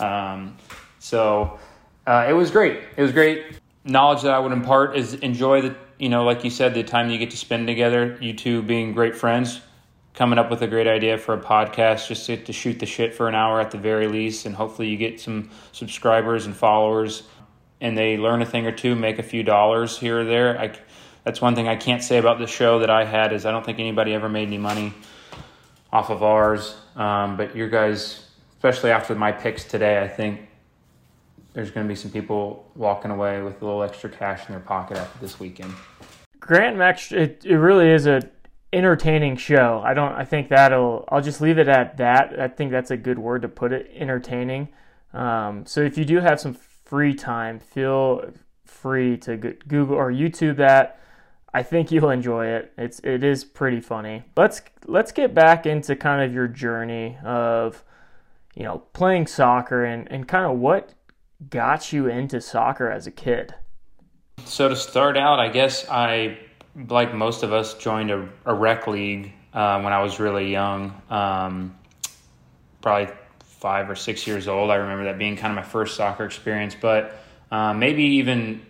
[0.00, 0.56] Um,
[0.98, 1.58] so
[2.06, 2.80] uh, it was great.
[2.96, 3.44] It was great.
[3.84, 7.10] Knowledge that I would impart is enjoy the, you know, like you said, the time
[7.10, 8.18] you get to spend together.
[8.20, 9.60] You two being great friends,
[10.14, 13.14] coming up with a great idea for a podcast, just to, to shoot the shit
[13.14, 17.22] for an hour at the very least, and hopefully you get some subscribers and followers,
[17.80, 20.58] and they learn a thing or two, make a few dollars here or there.
[20.58, 20.72] I,
[21.24, 23.64] that's one thing I can't say about the show that I had is I don't
[23.64, 24.92] think anybody ever made any money
[25.92, 26.76] off of ours.
[26.96, 30.40] Um, but your guys, especially after my picks today, I think
[31.52, 34.60] there's going to be some people walking away with a little extra cash in their
[34.60, 35.72] pocket after this weekend.
[36.40, 38.22] Grant Max, it, it really is a
[38.72, 39.82] entertaining show.
[39.84, 40.12] I don't.
[40.12, 41.04] I think that'll.
[41.08, 42.38] I'll just leave it at that.
[42.38, 43.90] I think that's a good word to put it.
[43.94, 44.68] Entertaining.
[45.12, 46.54] Um, so if you do have some
[46.88, 48.32] free time, feel
[48.64, 51.00] free to Google or YouTube that.
[51.54, 52.72] I think you'll enjoy it.
[52.76, 54.24] It's it is pretty funny.
[54.36, 57.82] Let's let's get back into kind of your journey of
[58.54, 60.94] you know playing soccer and and kind of what
[61.50, 63.54] got you into soccer as a kid.
[64.44, 66.38] So to start out, I guess I,
[66.88, 71.00] like most of us, joined a, a rec league uh, when I was really young,
[71.10, 71.76] um,
[72.80, 73.14] probably
[73.58, 74.70] five or six years old.
[74.70, 76.76] I remember that being kind of my first soccer experience.
[76.80, 77.18] But
[77.50, 78.64] uh, maybe even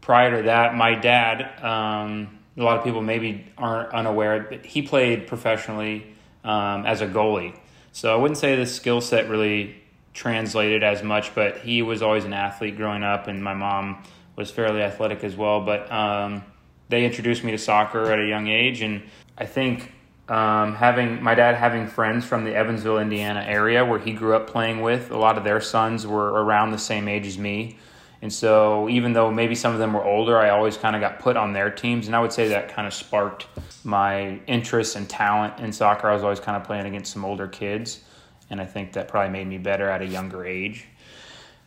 [0.00, 4.82] prior to that, my dad, um, a lot of people maybe aren't unaware, but he
[4.82, 7.58] played professionally um, as a goalie.
[7.92, 12.24] So I wouldn't say the skill set really translated as much, but he was always
[12.24, 14.02] an athlete growing up, and my mom
[14.36, 15.62] was fairly athletic as well.
[15.62, 16.44] But um,
[16.88, 19.02] they introduced me to soccer at a young age, and
[19.36, 19.92] I think
[20.28, 24.48] um, having my dad having friends from the Evansville, Indiana area where he grew up
[24.48, 27.78] playing with, a lot of their sons were around the same age as me.
[28.22, 31.20] And so, even though maybe some of them were older, I always kind of got
[31.20, 32.06] put on their teams.
[32.06, 33.46] And I would say that kind of sparked
[33.84, 36.08] my interest and talent in soccer.
[36.08, 38.00] I was always kind of playing against some older kids.
[38.48, 40.86] And I think that probably made me better at a younger age.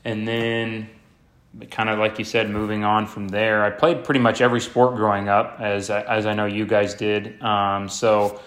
[0.03, 0.89] And then,
[1.71, 4.95] kind of like you said, moving on from there, I played pretty much every sport
[4.95, 7.41] growing up, as, as I know you guys did.
[7.41, 8.39] Um, so,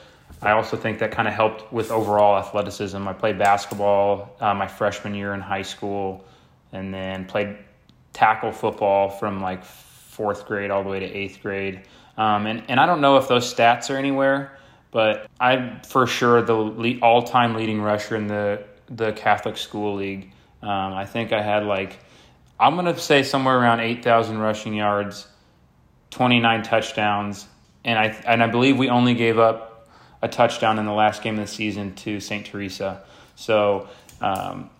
[0.42, 3.06] I also think that kind of helped with overall athleticism.
[3.06, 6.24] I played basketball uh, my freshman year in high school,
[6.72, 7.56] and then played
[8.12, 11.82] tackle football from like fourth grade all the way to eighth grade.
[12.18, 14.58] Um, and, and I don't know if those stats are anywhere,
[14.90, 19.94] but I'm for sure the le- all time leading rusher in the, the Catholic School
[19.94, 20.32] League.
[20.60, 22.00] Um, I think I had like,
[22.62, 25.26] I'm going to say somewhere around 8,000 rushing yards,
[26.10, 27.48] 29 touchdowns,
[27.84, 29.88] and I, and I believe we only gave up
[30.22, 32.46] a touchdown in the last game of the season to St.
[32.46, 33.02] Teresa.
[33.34, 33.88] So
[34.20, 34.70] um,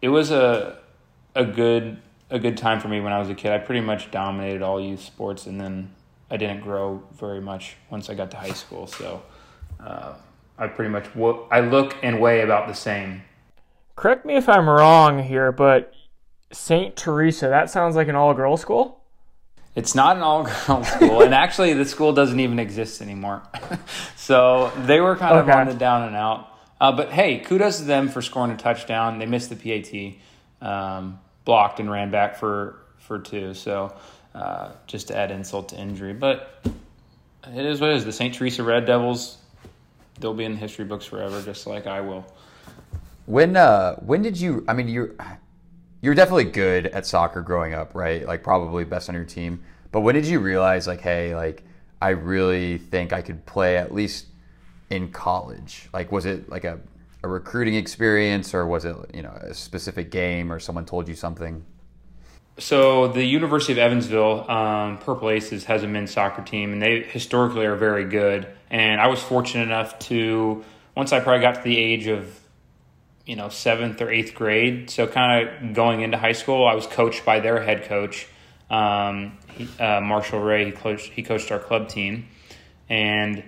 [0.00, 0.78] it was a,
[1.34, 2.00] a good
[2.30, 3.50] a good time for me when I was a kid.
[3.50, 5.90] I pretty much dominated all youth sports, and then
[6.30, 8.86] I didn't grow very much once I got to high school.
[8.86, 9.20] So
[9.80, 10.14] uh,
[10.56, 13.22] I pretty much wo- I look and weigh about the same.
[13.96, 15.92] Correct me if I'm wrong here, but
[16.52, 16.96] St.
[16.96, 19.00] Teresa, that sounds like an all girl school?
[19.74, 23.42] It's not an all girl school, and actually, the school doesn't even exist anymore.
[24.16, 26.48] so they were kind of on the down and out.
[26.80, 29.18] Uh, but hey, kudos to them for scoring a touchdown.
[29.18, 33.54] They missed the PAT, um, blocked and ran back for for two.
[33.54, 33.94] So
[34.34, 36.62] uh, just to add insult to injury, but
[37.46, 38.04] it is what it is.
[38.04, 38.34] The St.
[38.34, 39.38] Teresa Red Devils,
[40.20, 42.26] they'll be in the history books forever, just like I will.
[43.26, 44.88] When uh when did you I mean
[46.02, 48.26] you're you're definitely good at soccer growing up, right?
[48.26, 49.62] Like probably best on your team.
[49.90, 51.62] But when did you realize like hey, like
[52.02, 54.26] I really think I could play at least
[54.90, 55.88] in college?
[55.94, 56.80] Like was it like a
[57.24, 61.14] a recruiting experience or was it, you know, a specific game or someone told you
[61.14, 61.64] something?
[62.58, 67.02] So the University of Evansville, um, Purple Aces, has a men's soccer team, and they
[67.02, 68.46] historically are very good.
[68.70, 70.62] And I was fortunate enough to
[70.94, 72.38] once I probably got to the age of
[73.26, 76.86] you know seventh or eighth grade, so kind of going into high school, I was
[76.86, 78.26] coached by their head coach,
[78.70, 80.66] um, he, uh, Marshall Ray.
[80.66, 82.28] He coached he coached our club team,
[82.88, 83.44] and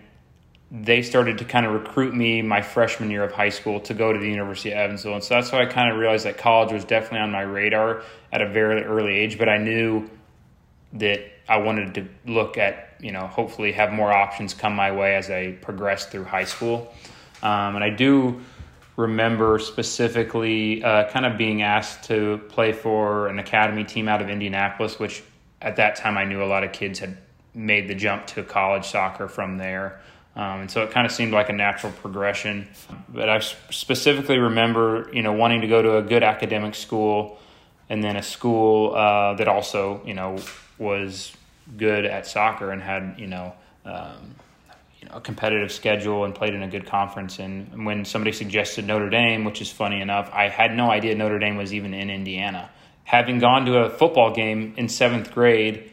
[0.70, 4.12] they started to kind of recruit me my freshman year of high school to go
[4.12, 5.14] to the University of Evansville.
[5.14, 8.02] And so that's why I kind of realized that college was definitely on my radar
[8.32, 10.10] at a very early age, but I knew
[10.94, 15.14] that I wanted to look at, you know, hopefully have more options come my way
[15.14, 16.92] as I progressed through high school.
[17.42, 18.40] Um, and I do
[18.96, 24.28] remember specifically uh, kind of being asked to play for an academy team out of
[24.28, 25.22] Indianapolis, which
[25.60, 27.16] at that time I knew a lot of kids had
[27.54, 30.00] made the jump to college soccer from there.
[30.36, 32.68] Um, and so it kind of seemed like a natural progression.
[33.08, 37.38] But I specifically remember, you know, wanting to go to a good academic school
[37.88, 40.38] and then a school uh, that also, you know,
[40.78, 41.32] was
[41.76, 43.54] good at soccer and had, you know,
[43.84, 44.34] um,
[45.14, 47.38] a competitive schedule and played in a good conference.
[47.38, 51.38] And when somebody suggested Notre Dame, which is funny enough, I had no idea Notre
[51.38, 52.70] Dame was even in Indiana.
[53.04, 55.90] Having gone to a football game in seventh grade,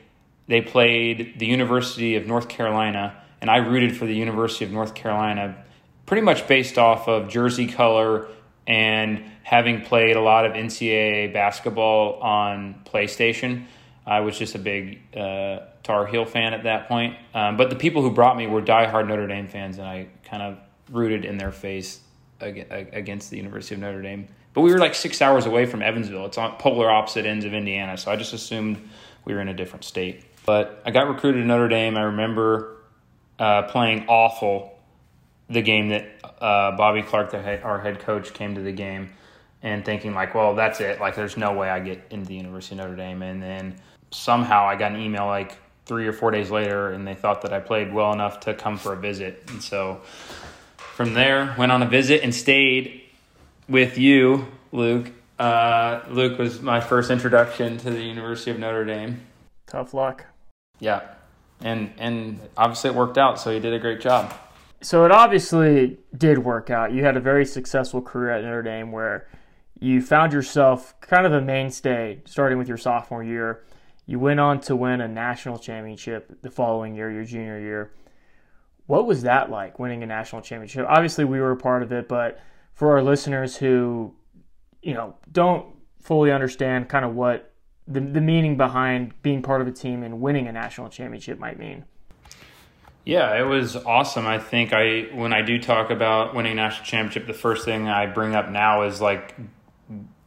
[0.48, 4.96] they played the University of North Carolina, and I rooted for the University of North
[4.96, 5.64] Carolina
[6.06, 8.28] pretty much based off of jersey color
[8.68, 13.66] and having played a lot of NCAA basketball on PlayStation.
[14.06, 17.15] I was just a big uh, Tar Heel fan at that point.
[17.34, 20.44] Um, but the people who brought me were diehard Notre Dame fans, and I kind
[20.44, 20.58] of
[20.89, 22.02] rooted in their face
[22.39, 24.28] against the University of Notre Dame.
[24.54, 26.26] But we were like six hours away from Evansville.
[26.26, 28.82] It's on polar opposite ends of Indiana, so I just assumed
[29.26, 30.26] we were in a different state.
[30.46, 31.98] But I got recruited to Notre Dame.
[31.98, 32.78] I remember
[33.39, 34.80] uh, playing awful
[35.50, 36.06] the game that
[36.41, 39.12] uh, Bobby Clark, head, our head coach, came to the game
[39.62, 41.00] and thinking like, well, that's it.
[41.00, 43.22] Like, there's no way I get into the University of Notre Dame.
[43.22, 43.76] And then
[44.12, 47.54] somehow I got an email like three or four days later, and they thought that
[47.54, 49.44] I played well enough to come for a visit.
[49.50, 50.02] And so
[50.78, 53.02] from there, went on a visit and stayed
[53.67, 55.12] with you, Luke.
[55.39, 59.22] Uh, Luke was my first introduction to the University of Notre Dame.
[59.65, 60.26] Tough luck.
[60.80, 61.02] Yeah,
[61.62, 63.39] and and obviously it worked out.
[63.39, 64.34] So you did a great job.
[64.82, 66.91] So it obviously did work out.
[66.91, 69.28] You had a very successful career at Notre Dame where
[69.80, 73.63] you found yourself kind of a mainstay starting with your sophomore year.
[74.12, 77.93] You went on to win a national championship the following year, your junior year.
[78.86, 80.86] What was that like, winning a national championship?
[80.89, 82.38] Obviously, we were a part of it, but
[82.74, 84.13] for our listeners who,
[84.82, 85.65] you know, don't
[86.02, 87.54] fully understand kind of what
[87.88, 91.58] the, the meaning behind being part of a team and winning a national championship might
[91.58, 91.86] mean.
[93.06, 94.28] Yeah, it was awesome.
[94.28, 97.88] I think I when I do talk about winning a national championship, the first thing
[97.88, 99.36] I bring up now is like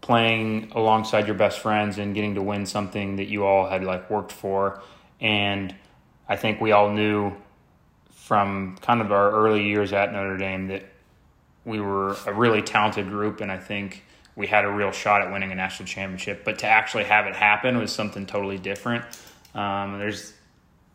[0.05, 4.11] playing alongside your best friends and getting to win something that you all had like
[4.11, 4.83] worked for.
[5.19, 5.75] And
[6.29, 7.33] I think we all knew
[8.13, 10.85] from kind of our early years at Notre Dame that
[11.65, 14.03] we were a really talented group and I think
[14.37, 16.45] we had a real shot at winning a national championship.
[16.45, 19.07] But to actually have it happen was something totally different.
[19.55, 20.35] Um, there's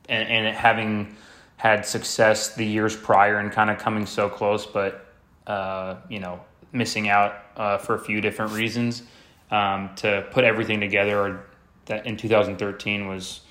[0.08, 1.16] and, and having
[1.58, 5.08] had success the years prior and kind of coming so close, but
[5.48, 6.42] uh, you know
[6.72, 9.04] missing out uh, for a few different reasons.
[9.52, 11.44] Um, to put everything together
[11.86, 13.42] that in 2013 was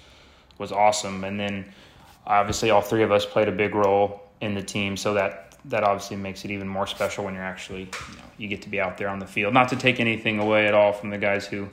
[0.57, 1.73] was awesome, and then
[2.27, 5.83] obviously all three of us played a big role in the team, so that that
[5.83, 8.81] obviously makes it even more special when you're actually you, know, you get to be
[8.81, 9.53] out there on the field.
[9.53, 11.69] Not to take anything away at all from the guys who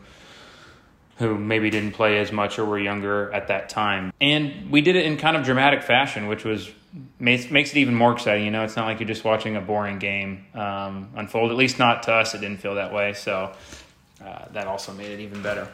[1.18, 4.12] who maybe didn't play as much or were younger at that time.
[4.20, 6.70] And we did it in kind of dramatic fashion, which was
[7.26, 8.46] makes, makes it even more exciting.
[8.46, 11.52] You know, it's not like you're just watching a boring game um, unfold.
[11.52, 13.14] At least not to us, it didn't feel that way.
[13.14, 13.52] So
[14.24, 15.68] uh, that also made it even better.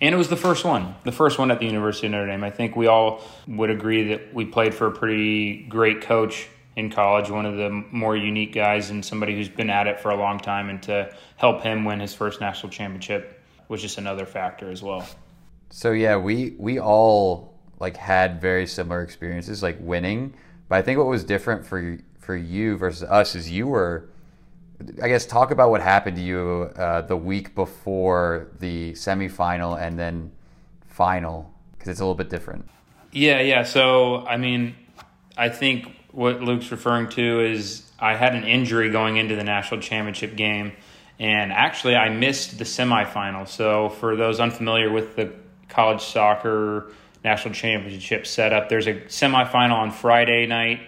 [0.00, 2.42] And it was the first one, the first one at the University of Notre Dame.
[2.42, 6.90] I think we all would agree that we played for a pretty great coach in
[6.90, 10.16] college, one of the more unique guys and somebody who's been at it for a
[10.16, 14.70] long time, and to help him win his first national championship was just another factor
[14.70, 15.06] as well.
[15.70, 20.34] So yeah, we we all like had very similar experiences, like winning.
[20.68, 24.08] But I think what was different for for you versus us is you were,
[25.02, 29.98] I guess, talk about what happened to you uh, the week before the semifinal and
[29.98, 30.32] then
[30.88, 32.68] final because it's a little bit different.
[33.12, 33.62] Yeah, yeah.
[33.62, 34.74] So I mean,
[35.36, 39.80] I think what Luke's referring to is I had an injury going into the national
[39.80, 40.72] championship game,
[41.18, 43.46] and actually I missed the semifinal.
[43.46, 45.32] So for those unfamiliar with the
[45.68, 46.92] college soccer
[47.24, 50.80] national championship setup, there's a semifinal on Friday night,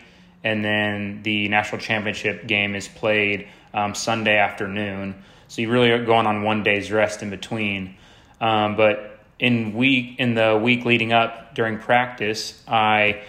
[0.45, 5.15] and then the national championship game is played um, Sunday afternoon.
[5.49, 7.97] So you really are going on one day's rest in between.
[8.41, 13.23] Um, but in week in the week leading up during practice, I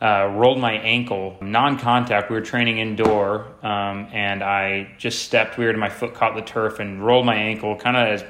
[0.00, 2.30] uh, rolled my ankle, non-contact.
[2.30, 6.42] We were training indoor, um, and I just stepped weird, and my foot caught the
[6.42, 8.24] turf and rolled my ankle, kind of as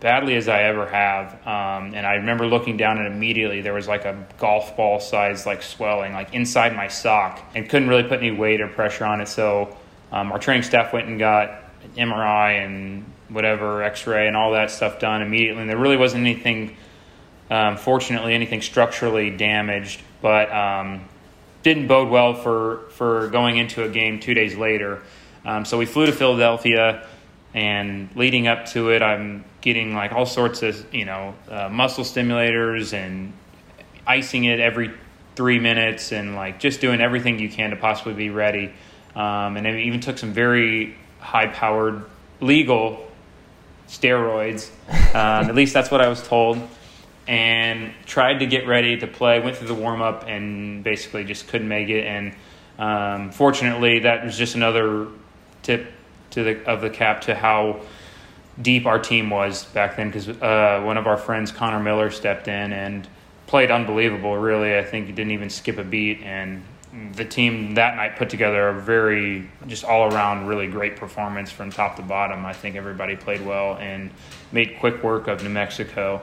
[0.00, 1.34] badly as I ever have.
[1.46, 5.46] Um, and I remember looking down, and immediately there was like a golf ball size
[5.46, 9.20] like swelling, like inside my sock, and couldn't really put any weight or pressure on
[9.20, 9.28] it.
[9.28, 9.76] So
[10.12, 11.50] um, our training staff went and got
[11.82, 15.62] an MRI and whatever X-ray and all that stuff done immediately.
[15.62, 16.76] And there really wasn't anything.
[17.48, 21.04] Um, fortunately, anything structurally damaged, but um,
[21.62, 25.02] didn't bode well for, for going into a game two days later.
[25.44, 27.06] Um, so we flew to Philadelphia,
[27.56, 32.04] and leading up to it, I'm getting like all sorts of you know uh, muscle
[32.04, 33.32] stimulators and
[34.06, 34.92] icing it every
[35.34, 38.72] three minutes, and like just doing everything you can to possibly be ready.
[39.16, 42.04] Um, and it even took some very high-powered
[42.40, 43.08] legal
[43.88, 44.70] steroids.
[45.06, 46.60] Um, at least that's what I was told
[47.26, 49.40] and tried to get ready to play.
[49.40, 52.04] Went through the warm up and basically just couldn't make it.
[52.04, 52.34] And
[52.78, 55.08] um, fortunately, that was just another
[55.62, 55.90] tip
[56.36, 57.80] to the of the cap to how
[58.62, 60.08] deep our team was back then.
[60.08, 63.08] Because uh, one of our friends, Connor Miller, stepped in and
[63.46, 64.36] played unbelievable.
[64.36, 66.62] Really, I think he didn't even skip a beat and.
[67.12, 71.70] The team that night put together a very, just all around, really great performance from
[71.70, 72.46] top to bottom.
[72.46, 74.10] I think everybody played well and
[74.50, 76.22] made quick work of New Mexico.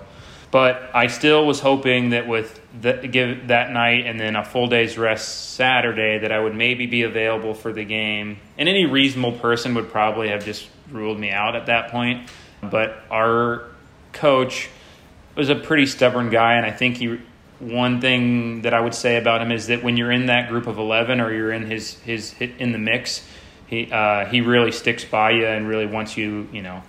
[0.54, 4.68] But I still was hoping that with the, give that night and then a full
[4.68, 8.38] day's rest Saturday that I would maybe be available for the game.
[8.56, 12.30] And any reasonable person would probably have just ruled me out at that point.
[12.62, 13.64] But our
[14.12, 14.70] coach
[15.36, 17.20] was a pretty stubborn guy, and I think he.
[17.60, 20.68] One thing that I would say about him is that when you're in that group
[20.68, 23.26] of eleven or you're in his his in the mix,
[23.66, 26.84] he uh, he really sticks by you and really wants you you know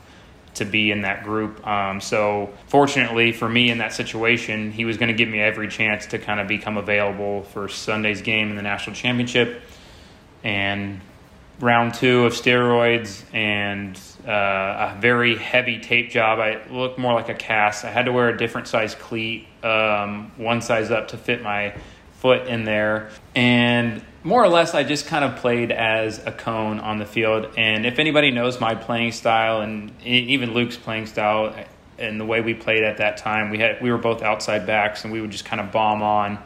[0.55, 1.67] to be in that group.
[1.67, 5.69] Um, so fortunately for me in that situation, he was going to give me every
[5.69, 9.63] chance to kind of become available for Sunday's game in the national championship
[10.43, 11.01] and
[11.61, 16.39] round two of steroids and uh, a very heavy tape job.
[16.39, 17.85] I looked more like a cast.
[17.85, 21.75] I had to wear a different size cleat, um, one size up to fit my
[22.25, 23.11] foot in there.
[23.35, 27.51] And more or less, I just kind of played as a cone on the field.
[27.59, 31.55] And if anybody knows my playing style and even Luke's playing style
[31.99, 35.05] and the way we played at that time, we had we were both outside backs
[35.05, 36.39] and we would just kind of bomb on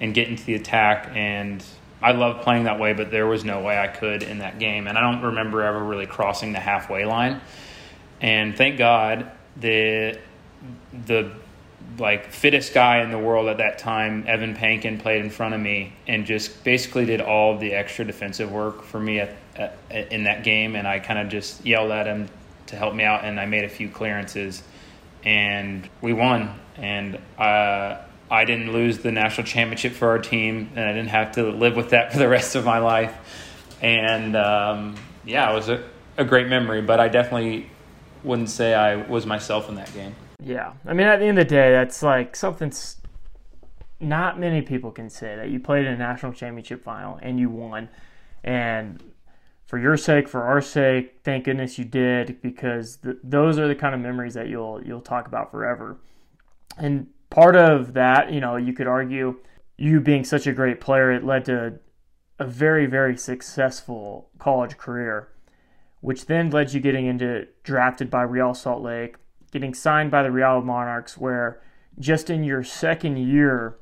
[0.00, 1.10] and get into the attack.
[1.14, 1.62] And
[2.00, 4.86] I love playing that way, but there was no way I could in that game.
[4.86, 7.42] And I don't remember ever really crossing the halfway line.
[8.22, 10.18] And thank God the
[11.04, 11.30] the
[11.98, 15.60] like fittest guy in the world at that time, Evan Panken, played in front of
[15.60, 20.24] me and just basically did all the extra defensive work for me at, at, in
[20.24, 20.76] that game.
[20.76, 22.28] And I kind of just yelled at him
[22.66, 24.62] to help me out, and I made a few clearances,
[25.24, 26.58] and we won.
[26.76, 27.98] And uh,
[28.30, 31.76] I didn't lose the national championship for our team, and I didn't have to live
[31.76, 33.14] with that for the rest of my life.
[33.82, 35.82] And um, yeah, it was a,
[36.16, 37.68] a great memory, but I definitely
[38.22, 40.14] wouldn't say I was myself in that game.
[40.42, 40.72] Yeah.
[40.86, 42.72] I mean, at the end of the day, that's like something
[44.00, 47.50] not many people can say that you played in a national championship final and you
[47.50, 47.88] won.
[48.42, 49.02] And
[49.66, 53.74] for your sake, for our sake, thank goodness you did because th- those are the
[53.74, 55.98] kind of memories that you'll you'll talk about forever.
[56.78, 59.38] And part of that, you know, you could argue
[59.76, 61.78] you being such a great player, it led to
[62.38, 65.28] a very very successful college career,
[66.00, 69.16] which then led you getting into drafted by Real Salt Lake,
[69.50, 71.60] getting signed by the Real Monarchs, where
[71.98, 73.76] just in your second year,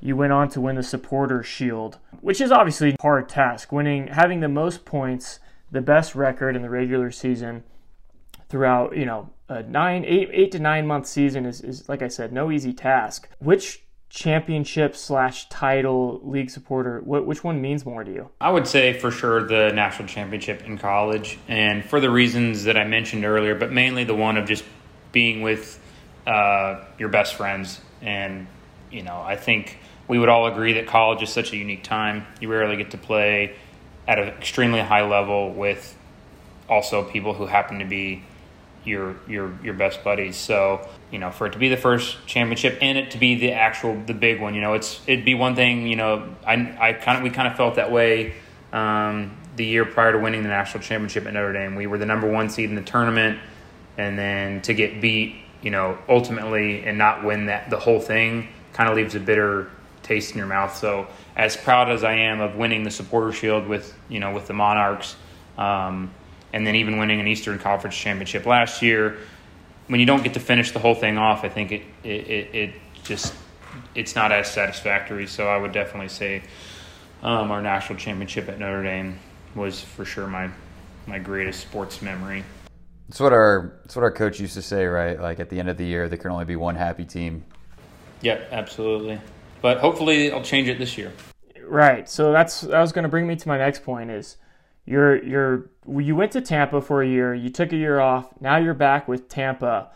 [0.00, 3.70] you went on to win the Supporter Shield, which is obviously a hard task.
[3.70, 5.40] Winning, having the most points,
[5.70, 7.62] the best record in the regular season
[8.48, 12.08] throughout, you know, a nine, eight, eight to nine month season is, is, like I
[12.08, 13.28] said, no easy task.
[13.40, 18.30] Which championship slash title league supporter, which one means more to you?
[18.40, 22.76] I would say for sure the national championship in college, and for the reasons that
[22.76, 24.64] I mentioned earlier, but mainly the one of just
[25.12, 25.80] being with
[26.26, 27.80] uh, your best friends.
[28.02, 28.46] And,
[28.90, 32.26] you know, I think we would all agree that college is such a unique time.
[32.40, 33.56] You rarely get to play
[34.08, 35.96] at an extremely high level with
[36.68, 38.24] also people who happen to be
[38.84, 40.36] your your your best buddies.
[40.36, 43.52] So you know, for it to be the first championship and it to be the
[43.52, 45.86] actual the big one, you know, it's it'd be one thing.
[45.86, 48.34] You know, I I kind of we kind of felt that way
[48.72, 51.74] um, the year prior to winning the national championship at Notre Dame.
[51.74, 53.38] We were the number one seed in the tournament,
[54.00, 58.48] and then to get beat, you know, ultimately and not win that the whole thing
[58.72, 59.70] kind of leaves a bitter
[60.02, 60.76] taste in your mouth.
[60.76, 64.46] So as proud as I am of winning the Supporter Shield with you know with
[64.46, 65.16] the Monarchs.
[65.58, 66.10] Um,
[66.52, 69.18] and then even winning an Eastern Conference championship last year.
[69.86, 72.54] When you don't get to finish the whole thing off, I think it it, it,
[72.54, 72.70] it
[73.04, 73.34] just
[73.94, 75.26] it's not as satisfactory.
[75.26, 76.42] So I would definitely say
[77.22, 79.18] um, our national championship at Notre Dame
[79.54, 80.50] was for sure my
[81.06, 82.44] my greatest sports memory.
[83.10, 85.20] It's what our it's what our coach used to say, right?
[85.20, 87.44] Like at the end of the year, there can only be one happy team.
[88.22, 89.20] Yep, absolutely.
[89.60, 91.12] But hopefully, I'll change it this year.
[91.66, 92.08] Right.
[92.08, 94.36] So that's that was going to bring me to my next point is
[94.84, 98.58] you're you're you went to Tampa for a year, you took a year off, now
[98.58, 99.90] you're back with Tampa.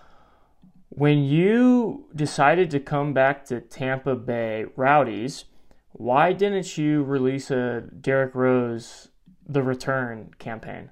[0.88, 5.44] When you decided to come back to Tampa Bay Rowdies,
[5.92, 9.10] why didn't you release a Derrick Rose
[9.46, 10.90] the return campaign?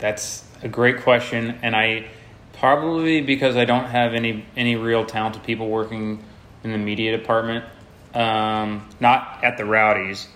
[0.00, 2.08] That's a great question and I
[2.60, 6.22] probably because I don't have any any real talented people working
[6.62, 7.64] in the media department.
[8.14, 10.28] Um, not at the Rowdies,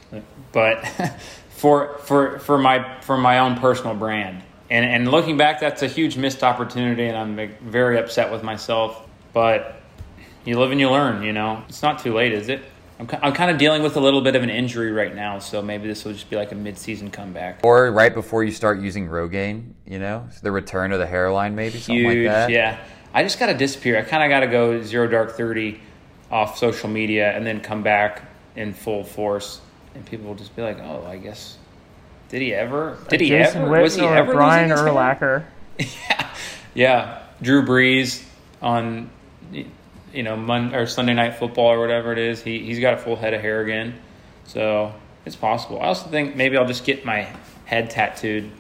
[0.53, 0.87] but
[1.51, 4.43] for for for my for my own personal brand.
[4.71, 9.07] And and looking back, that's a huge missed opportunity, and I'm very upset with myself.
[9.33, 9.81] But
[10.45, 11.23] you live and you learn.
[11.23, 12.63] You know, it's not too late, is it?
[12.99, 15.61] I'm, I'm kind of dealing with a little bit of an injury right now, so
[15.63, 17.61] maybe this will just be like a mid-season comeback.
[17.65, 21.79] Or right before you start using Rogaine, you know, the return of the hairline, maybe
[21.79, 22.51] something like that.
[22.51, 22.79] yeah.
[23.13, 23.99] I just got to disappear.
[23.99, 25.81] I kind of got to go zero dark thirty
[26.33, 28.23] off social media and then come back
[28.57, 29.61] in full force
[29.95, 31.57] and people will just be like, "Oh, I guess
[32.29, 32.99] did he ever?
[33.09, 33.71] Did he Jason ever?
[33.71, 35.45] Witten was he or ever Brian losing his hair?" Urlacher?
[36.11, 36.31] yeah,
[36.75, 37.23] yeah.
[37.41, 38.25] Drew Brees
[38.61, 39.11] on
[40.15, 42.43] you know Mon- or Sunday Night Football or whatever it is.
[42.43, 43.95] He he's got a full head of hair again,
[44.45, 44.95] so
[45.25, 45.81] it's possible.
[45.81, 47.29] I also think maybe I'll just get my
[47.65, 48.51] head tattooed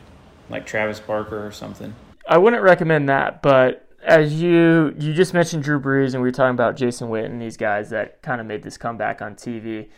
[0.51, 1.95] like Travis Barker or something.
[2.27, 6.33] I wouldn't recommend that, but as you you just mentioned Drew Brees and we were
[6.33, 9.89] talking about Jason Witten, these guys that kind of made this comeback on TV.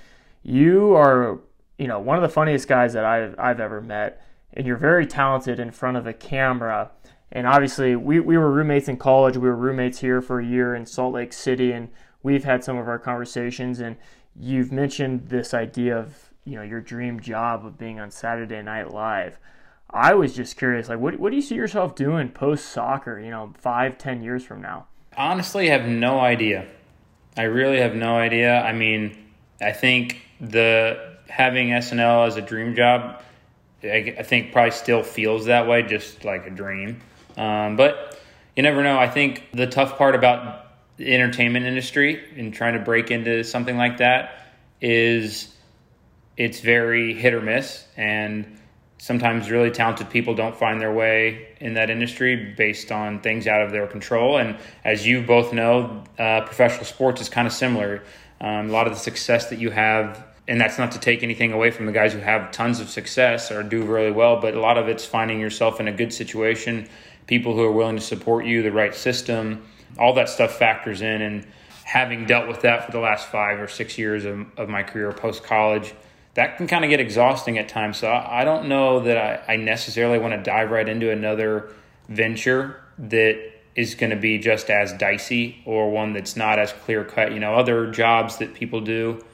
[0.43, 1.41] You are,
[1.79, 5.07] you know, one of the funniest guys that I've I've ever met, and you're very
[5.07, 6.91] talented in front of a camera.
[7.33, 9.37] And obviously, we, we were roommates in college.
[9.37, 11.89] We were roommates here for a year in Salt Lake City, and
[12.22, 13.81] we've had some of our conversations.
[13.81, 13.97] And
[14.39, 18.93] you've mentioned this idea of, you know, your dream job of being on Saturday Night
[18.93, 19.39] Live.
[19.91, 23.31] I was just curious, like, what, what do you see yourself doing post soccer, you
[23.31, 24.87] know, five, ten years from now?
[25.16, 26.66] Honestly, I have no idea.
[27.37, 28.61] I really have no idea.
[28.61, 29.16] I mean,
[29.61, 33.22] I think the having SNL as a dream job,
[33.83, 37.01] I think probably still feels that way, just like a dream.
[37.37, 38.18] Um, but
[38.57, 38.99] you never know.
[38.99, 40.64] I think the tough part about
[40.97, 44.47] the entertainment industry and trying to break into something like that
[44.80, 45.55] is
[46.37, 48.59] it's very hit or miss, and
[48.99, 53.62] sometimes really talented people don't find their way in that industry based on things out
[53.62, 54.39] of their control.
[54.39, 58.03] And as you both know, uh, professional sports is kind of similar.
[58.41, 61.53] Um, a lot of the success that you have, and that's not to take anything
[61.53, 64.61] away from the guys who have tons of success or do really well, but a
[64.61, 66.89] lot of it's finding yourself in a good situation,
[67.27, 69.64] people who are willing to support you, the right system,
[69.99, 71.22] all that stuff factors in.
[71.22, 71.47] And
[71.85, 75.12] having dealt with that for the last five or six years of, of my career
[75.12, 75.95] post college,
[76.35, 77.97] that can kind of get exhausting at times.
[77.97, 79.16] So I, I don't know that
[79.49, 81.72] I, I necessarily want to dive right into another
[82.09, 87.05] venture that is going to be just as dicey or one that's not as clear
[87.05, 87.33] cut.
[87.33, 89.24] You know, other jobs that people do,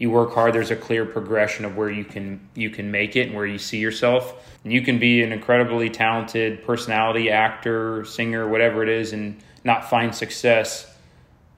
[0.00, 0.54] you work hard.
[0.54, 3.58] There's a clear progression of where you can you can make it and where you
[3.58, 4.48] see yourself.
[4.64, 9.88] And you can be an incredibly talented personality, actor, singer, whatever it is, and not
[9.88, 10.90] find success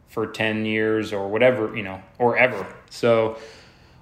[0.08, 2.66] for ten years or whatever you know, or ever.
[2.90, 3.38] So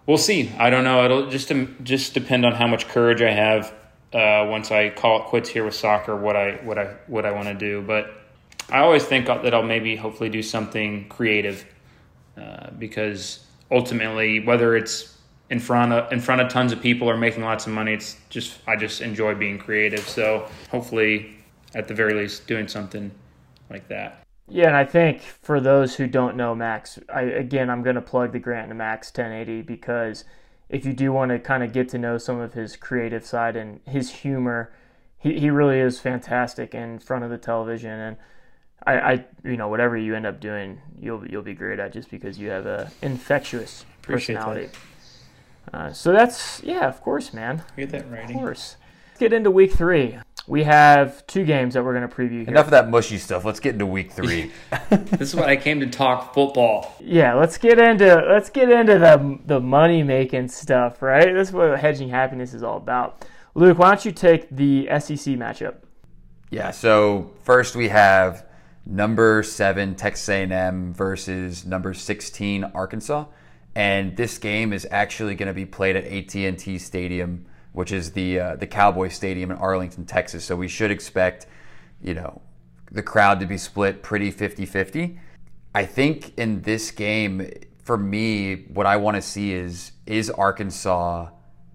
[0.07, 0.51] we'll see.
[0.59, 1.05] I don't know.
[1.05, 3.75] It'll just just depend on how much courage I have
[4.15, 6.17] uh, once I call it quits here with soccer.
[6.17, 8.11] What I what I what I want to do, but
[8.71, 11.67] I always think that I'll maybe hopefully do something creative
[12.41, 15.17] uh, because ultimately, whether it's
[15.51, 18.17] in front of in front of tons of people or making lots of money, it's
[18.29, 20.01] just I just enjoy being creative.
[20.01, 21.37] So hopefully,
[21.75, 23.11] at the very least, doing something
[23.69, 24.25] like that.
[24.49, 28.03] Yeah, and I think for those who don't know Max, I, again, I'm going to
[28.03, 30.25] plug the Grant to Max 1080 because
[30.69, 33.55] if you do want to kind of get to know some of his creative side
[33.55, 34.73] and his humor,
[35.19, 37.93] he, he really is fantastic in front of the television.
[37.93, 38.17] And
[38.87, 42.11] I, I, you know, whatever you end up doing, you'll you'll be great at just
[42.11, 44.69] because you have a infectious Appreciate personality.
[45.73, 47.63] Uh, so that's yeah, of course, man.
[47.77, 48.39] Get that Of writing.
[48.39, 48.77] course.
[49.09, 50.19] Let's get into week three.
[50.47, 52.49] We have two games that we're going to preview here.
[52.49, 53.45] Enough of that mushy stuff.
[53.45, 54.51] Let's get into week three.
[54.89, 56.95] This is what I came to talk football.
[56.99, 61.33] Yeah, let's get into let's get into the the money making stuff, right?
[61.35, 63.27] That's what hedging happiness is all about.
[63.55, 65.77] Luke, why don't you take the SEC matchup?
[66.51, 66.71] Yeah.
[66.71, 68.47] So first we have
[68.91, 73.27] number seven Texas A&M versus number sixteen Arkansas,
[73.75, 78.41] and this game is actually going to be played at AT&T Stadium, which is the
[78.41, 80.45] uh, the Cowboy Stadium in Arlington, Texas.
[80.45, 81.47] So we should expect,
[82.03, 82.43] you know,
[82.91, 85.19] the crowd to be split pretty 50-50.
[85.75, 87.49] I think in this game,
[87.85, 91.29] for me, what I want to see is is Arkansas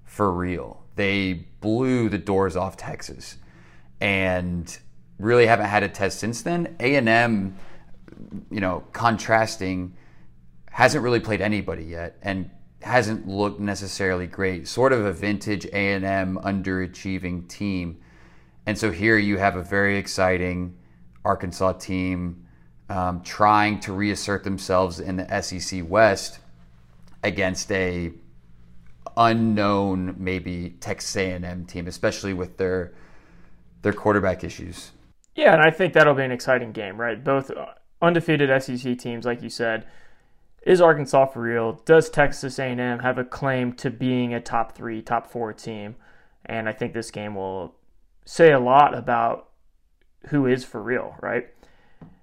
[0.03, 0.83] for real.
[0.95, 3.37] They blew the doors off Texas
[4.01, 4.77] and
[5.19, 6.75] really haven't had a test since then.
[6.79, 7.57] A and M,
[8.51, 9.95] you know, contrasting,
[10.69, 12.49] hasn't really played anybody yet, and
[12.81, 14.67] hasn't looked necessarily great.
[14.67, 17.99] Sort of a vintage A and M underachieving team,
[18.65, 20.77] and so here you have a very exciting
[21.23, 22.45] Arkansas team
[22.89, 26.39] um, trying to reassert themselves in the SEC West
[27.23, 28.11] against a
[29.17, 32.93] unknown maybe Texas A&M team, especially with their
[33.81, 34.91] their quarterback issues.
[35.35, 37.21] Yeah, and I think that'll be an exciting game, right?
[37.21, 37.65] Both uh,
[38.01, 39.85] undefeated SEC teams, like you said.
[40.65, 41.73] Is Arkansas for real?
[41.85, 45.95] Does Texas A&M have a claim to being a top three, top four team?
[46.45, 47.75] And I think this game will
[48.25, 49.49] say a lot about
[50.29, 51.49] who is for real, right?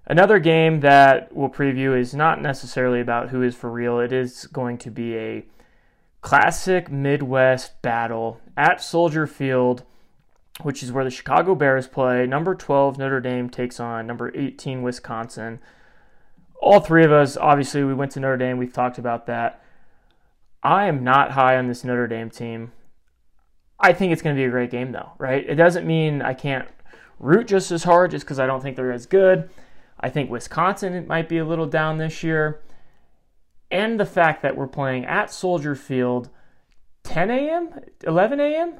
[0.07, 4.01] Another game that we'll preview is not necessarily about who is for real.
[4.01, 5.47] It is going to be a
[6.21, 9.85] classic Midwest battle at Soldier Field,
[10.65, 12.27] which is where the Chicago Bears play.
[12.27, 15.61] Number 12 Notre Dame takes on number 18 Wisconsin.
[16.61, 18.59] All three of us, obviously, we went to Notre Dame.
[18.59, 19.63] We've talked about that.
[20.63, 22.73] I am not high on this Notre Dame team.
[23.81, 25.45] I think it's going to be a great game, though, right?
[25.49, 26.69] It doesn't mean I can't
[27.19, 29.51] root just as hard just because I don't think they're as good.
[29.99, 32.61] I think Wisconsin might be a little down this year.
[33.71, 36.29] And the fact that we're playing at Soldier Field
[37.05, 38.75] 10 a.m., 11 a.m.,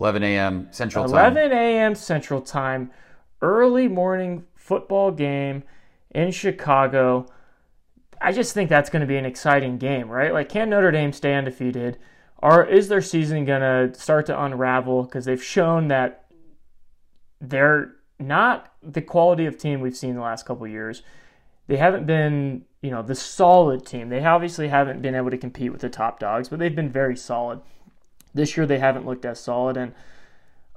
[0.00, 0.68] 11 a.m.
[0.70, 1.36] Central Time.
[1.36, 1.94] 11 a.m.
[1.94, 2.90] Central Time,
[3.42, 5.62] early morning football game
[6.10, 7.26] in Chicago.
[8.20, 10.32] I just think that's going to be an exciting game, right?
[10.32, 11.98] Like, can Notre Dame stay undefeated?
[12.38, 16.26] Or is their season going to start to unravel because they've shown that
[17.40, 21.02] they're not the quality of team we've seen the last couple years.
[21.66, 24.08] They haven't been, you know, the solid team.
[24.08, 27.16] They obviously haven't been able to compete with the top dogs, but they've been very
[27.16, 27.60] solid.
[28.34, 29.94] This year they haven't looked as solid and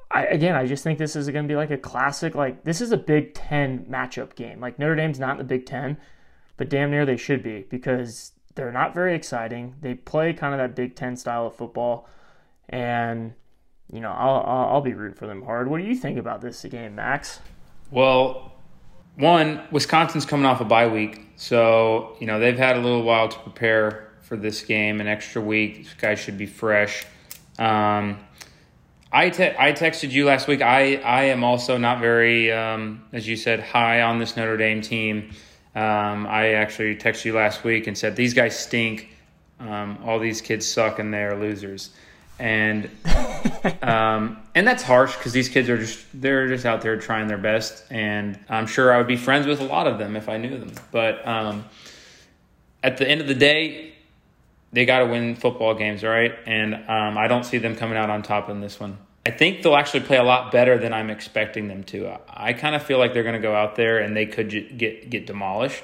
[0.10, 2.82] I again, I just think this is going to be like a classic like this
[2.82, 4.60] is a Big 10 matchup game.
[4.60, 5.98] Like Notre Dame's not in the Big 10,
[6.58, 9.76] but damn near they should be because they're not very exciting.
[9.82, 12.10] They play kind of that Big 10 style of football
[12.70, 13.34] and
[13.92, 15.70] you know, I'll, I'll, I'll be rooting for them hard.
[15.70, 17.40] What do you think about this game, Max?
[17.92, 18.54] Well,
[19.18, 23.28] one, Wisconsin's coming off a bye week, so you know they've had a little while
[23.28, 25.86] to prepare for this game, an extra week.
[26.00, 27.06] Guys should be fresh.
[27.60, 28.20] Um,
[29.12, 30.62] I te- I texted you last week.
[30.62, 34.82] I, I am also not very, um, as you said, high on this Notre Dame
[34.82, 35.32] team.
[35.76, 39.10] Um, I actually texted you last week and said these guys stink.
[39.60, 41.92] Um, all these kids suck and they're losers.
[42.40, 42.90] And
[43.82, 47.38] um, and that's harsh because these kids are just they're just out there trying their
[47.38, 50.38] best, and I'm sure I would be friends with a lot of them if I
[50.38, 50.72] knew them.
[50.92, 51.66] But um,
[52.82, 53.91] at the end of the day,
[54.74, 56.34] they got to win football games, right?
[56.46, 58.98] And um, I don't see them coming out on top in this one.
[59.26, 62.08] I think they'll actually play a lot better than I'm expecting them to.
[62.08, 64.50] I, I kind of feel like they're going to go out there and they could
[64.50, 65.84] j- get get demolished.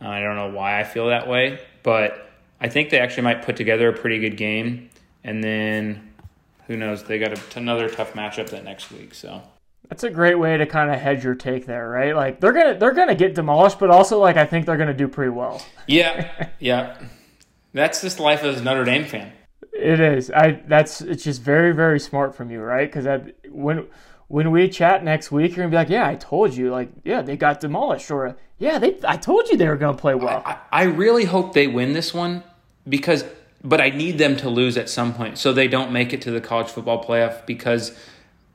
[0.00, 2.30] Uh, I don't know why I feel that way, but
[2.60, 4.90] I think they actually might put together a pretty good game,
[5.24, 6.12] and then
[6.66, 7.02] who knows?
[7.02, 9.12] They got a, another tough matchup that next week.
[9.14, 9.42] So
[9.88, 12.14] That's a great way to kind of hedge your take there, right?
[12.14, 15.08] Like they're gonna they're gonna get demolished, but also like I think they're gonna do
[15.08, 15.60] pretty well.
[15.86, 16.96] yeah, yeah,
[17.72, 19.32] that's just life as a Notre Dame fan.
[19.72, 20.30] It is.
[20.30, 22.90] I that's it's just very very smart from you, right?
[22.90, 23.86] Because when
[24.28, 27.22] when we chat next week, you're gonna be like, yeah, I told you, like, yeah,
[27.22, 30.42] they got demolished, or yeah, they I told you they were gonna play well.
[30.44, 32.42] I, I really hope they win this one
[32.88, 33.24] because,
[33.64, 36.30] but I need them to lose at some point so they don't make it to
[36.30, 37.96] the college football playoff because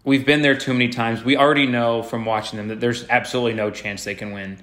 [0.03, 1.23] we've been there too many times.
[1.23, 4.59] We already know from watching them that there's absolutely no chance they can win.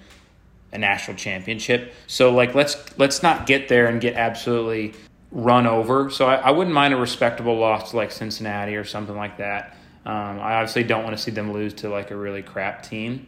[0.73, 1.93] A national championship.
[2.07, 4.95] So like let's let's not get there and get absolutely
[5.33, 6.11] run over.
[6.11, 9.77] So I, I wouldn't mind a respectable loss to like Cincinnati or something like that.
[10.07, 13.27] Um, I obviously don't want to see them lose to like a really crap team,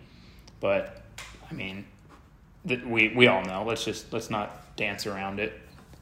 [0.61, 1.03] but
[1.51, 1.85] I mean,
[2.67, 3.65] th- we we all know.
[3.65, 5.53] Let's just let's not dance around it.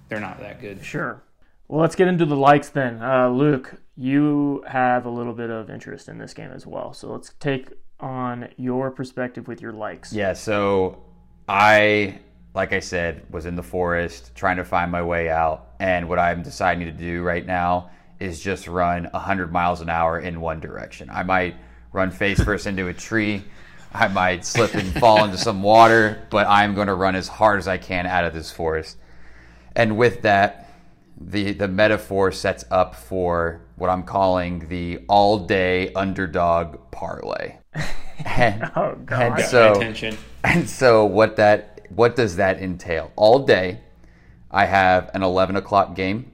[0.08, 0.84] They're not that good.
[0.84, 1.22] Sure.
[1.68, 3.00] Well, let's get into the likes then.
[3.02, 6.92] Uh, Luke, you have a little bit of interest in this game as well.
[6.92, 7.68] So let's take
[8.00, 10.12] on your perspective with your likes.
[10.12, 11.02] Yeah, so
[11.50, 12.20] I,
[12.54, 15.70] like I said, was in the forest trying to find my way out.
[15.80, 17.90] And what I'm deciding to do right now
[18.20, 21.10] is just run 100 miles an hour in one direction.
[21.10, 21.56] I might
[21.92, 23.42] run face first into a tree.
[23.92, 27.58] I might slip and fall into some water, but I'm going to run as hard
[27.58, 28.96] as I can out of this forest.
[29.74, 30.70] And with that,
[31.20, 37.59] the the metaphor sets up for what I'm calling the all day underdog parlay.
[38.24, 39.38] And, Oh, God.
[39.38, 40.16] and so attention.
[40.44, 43.10] and so what that what does that entail?
[43.16, 43.80] All day,
[44.50, 46.30] I have an 11 o'clock game,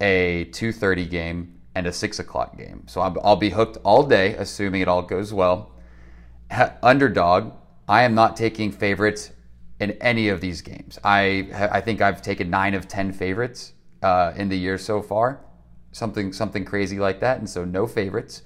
[0.00, 2.84] a 2:30 game, and a six o'clock game.
[2.86, 5.72] So I'll, I'll be hooked all day, assuming it all goes well.
[6.52, 7.52] Ha- underdog,
[7.88, 9.30] I am not taking favorites
[9.80, 10.98] in any of these games.
[11.02, 13.72] I I think I've taken nine of ten favorites
[14.02, 15.40] uh, in the year so far,
[15.92, 18.42] something something crazy like that, and so no favorites.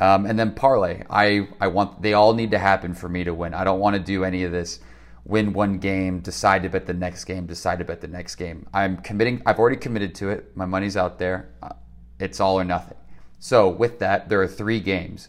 [0.00, 3.34] Um, and then parlay, I I want they all need to happen for me to
[3.34, 3.52] win.
[3.54, 4.80] I don't want to do any of this.
[5.24, 8.66] Win one game, decide to bet the next game, decide to bet the next game.
[8.72, 9.42] I'm committing.
[9.44, 10.56] I've already committed to it.
[10.56, 11.50] My money's out there.
[11.62, 11.70] Uh,
[12.18, 12.96] It's all or nothing.
[13.38, 15.28] So with that, there are three games.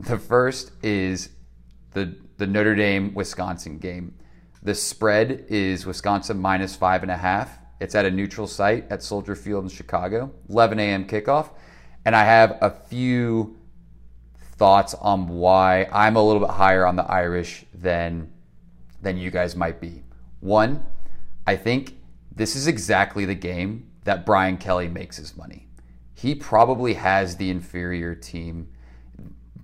[0.00, 1.30] The first is
[1.92, 4.14] the the Notre Dame Wisconsin game.
[4.62, 7.58] The spread is Wisconsin minus five and a half.
[7.80, 10.32] It's at a neutral site at Soldier Field in Chicago.
[10.48, 11.06] 11 a.m.
[11.06, 11.50] kickoff,
[12.04, 13.56] and I have a few
[14.58, 18.32] thoughts on why I'm a little bit higher on the Irish than
[19.00, 20.02] than you guys might be.
[20.40, 20.84] One,
[21.46, 21.96] I think
[22.34, 25.68] this is exactly the game that Brian Kelly makes his money.
[26.14, 28.68] He probably has the inferior team.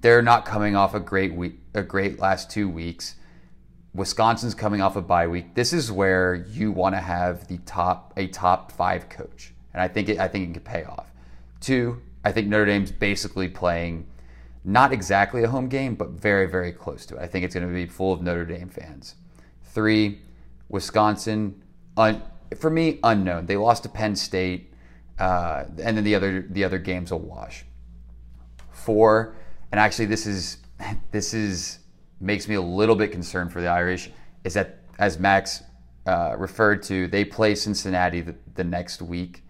[0.00, 3.16] They're not coming off a great week, a great last two weeks.
[3.92, 5.54] Wisconsin's coming off a bye week.
[5.54, 9.88] This is where you want to have the top a top five coach, and I
[9.88, 11.10] think it, I think it could pay off.
[11.60, 14.06] Two, I think Notre Dame's basically playing
[14.64, 17.22] not exactly a home game, but very very close to it.
[17.22, 19.16] I think it's going to be full of Notre Dame fans.
[19.62, 20.20] Three,
[20.68, 21.62] Wisconsin,
[21.96, 22.22] un,
[22.58, 23.46] for me unknown.
[23.46, 24.72] They lost to Penn State,
[25.18, 27.64] uh, and then the other the other games will wash.
[28.70, 29.36] Four,
[29.70, 30.58] and actually this is
[31.10, 31.80] this is
[32.20, 34.10] makes me a little bit concerned for the Irish
[34.44, 35.62] is that as Max
[36.06, 39.42] uh, referred to, they play Cincinnati the, the next week,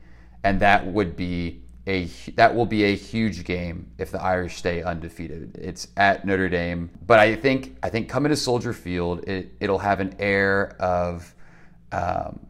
[0.43, 2.05] and that would be a
[2.37, 5.59] that will be a huge game if the Irish stay undefeated.
[5.61, 9.79] It's at Notre Dame, but I think I think coming to Soldier Field, it, it'll
[9.79, 11.35] have an air of
[11.93, 12.47] um,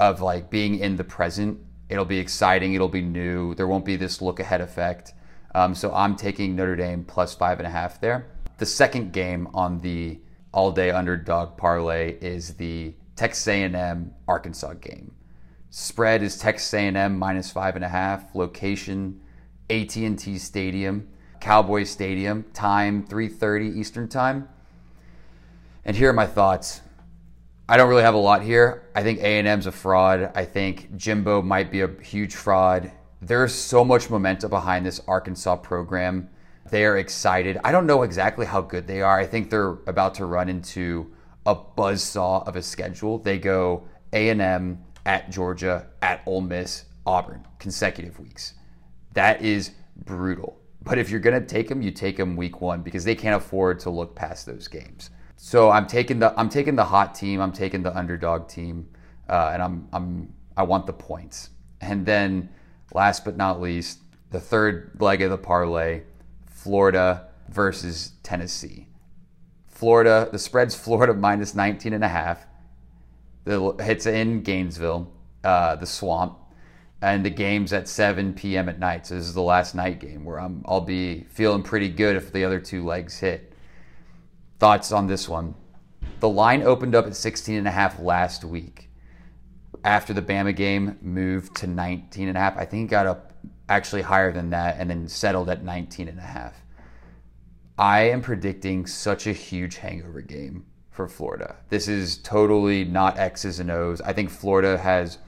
[0.00, 1.58] of like being in the present.
[1.88, 2.74] It'll be exciting.
[2.74, 3.54] It'll be new.
[3.54, 5.12] There won't be this look ahead effect.
[5.54, 8.26] Um, so I'm taking Notre Dame plus five and a half there.
[8.58, 10.20] The second game on the
[10.52, 15.12] all day underdog parlay is the Texas A&M Arkansas game.
[15.76, 18.32] Spread is Texas A&M minus five and a half.
[18.32, 19.20] Location
[19.68, 21.08] AT&T Stadium,
[21.40, 22.44] Cowboy Stadium.
[22.52, 24.48] Time 3:30 Eastern Time.
[25.84, 26.80] And here are my thoughts.
[27.68, 28.84] I don't really have a lot here.
[28.94, 30.30] I think A&M's a fraud.
[30.36, 32.92] I think Jimbo might be a huge fraud.
[33.20, 36.28] There's so much momentum behind this Arkansas program.
[36.70, 37.58] They are excited.
[37.64, 39.18] I don't know exactly how good they are.
[39.18, 41.12] I think they're about to run into
[41.44, 43.18] a buzzsaw of a schedule.
[43.18, 48.54] They go A&M at Georgia, at Ole Miss, Auburn, consecutive weeks.
[49.12, 50.60] That is brutal.
[50.82, 53.36] But if you're going to take them, you take them week 1 because they can't
[53.36, 55.10] afford to look past those games.
[55.36, 57.40] So I'm taking the I'm taking the hot team.
[57.40, 58.88] I'm taking the underdog team,
[59.28, 61.50] uh, and I'm I'm I want the points.
[61.80, 62.48] And then,
[62.94, 63.98] last but not least,
[64.30, 66.02] the third leg of the parlay:
[66.46, 68.88] Florida versus Tennessee.
[69.66, 72.46] Florida, the spread's Florida minus 19 and a half.
[73.44, 76.38] The it's in Gainesville, uh, the swamp,
[77.02, 78.68] and the game's at 7 p.m.
[78.68, 79.06] at night.
[79.06, 82.32] So this is the last night game where I'm I'll be feeling pretty good if
[82.32, 83.52] the other two legs hit
[84.58, 85.54] thoughts on this one.
[86.20, 88.88] The line opened up at 16 and a half last week.
[89.84, 93.34] After the Bama game moved to 19 and a half, I think it got up
[93.68, 96.54] actually higher than that and then settled at 19 and a half.
[97.76, 100.64] I am predicting such a huge hangover game
[100.94, 101.56] for Florida.
[101.70, 104.00] This is totally not X's and O's.
[104.00, 105.18] I think Florida has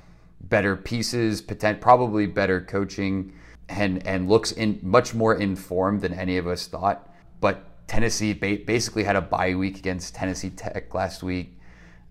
[0.40, 3.32] better pieces, potent, probably better coaching,
[3.68, 7.12] and and looks in much more informed than any of us thought.
[7.40, 11.58] But Tennessee ba- basically had a bye week against Tennessee Tech last week.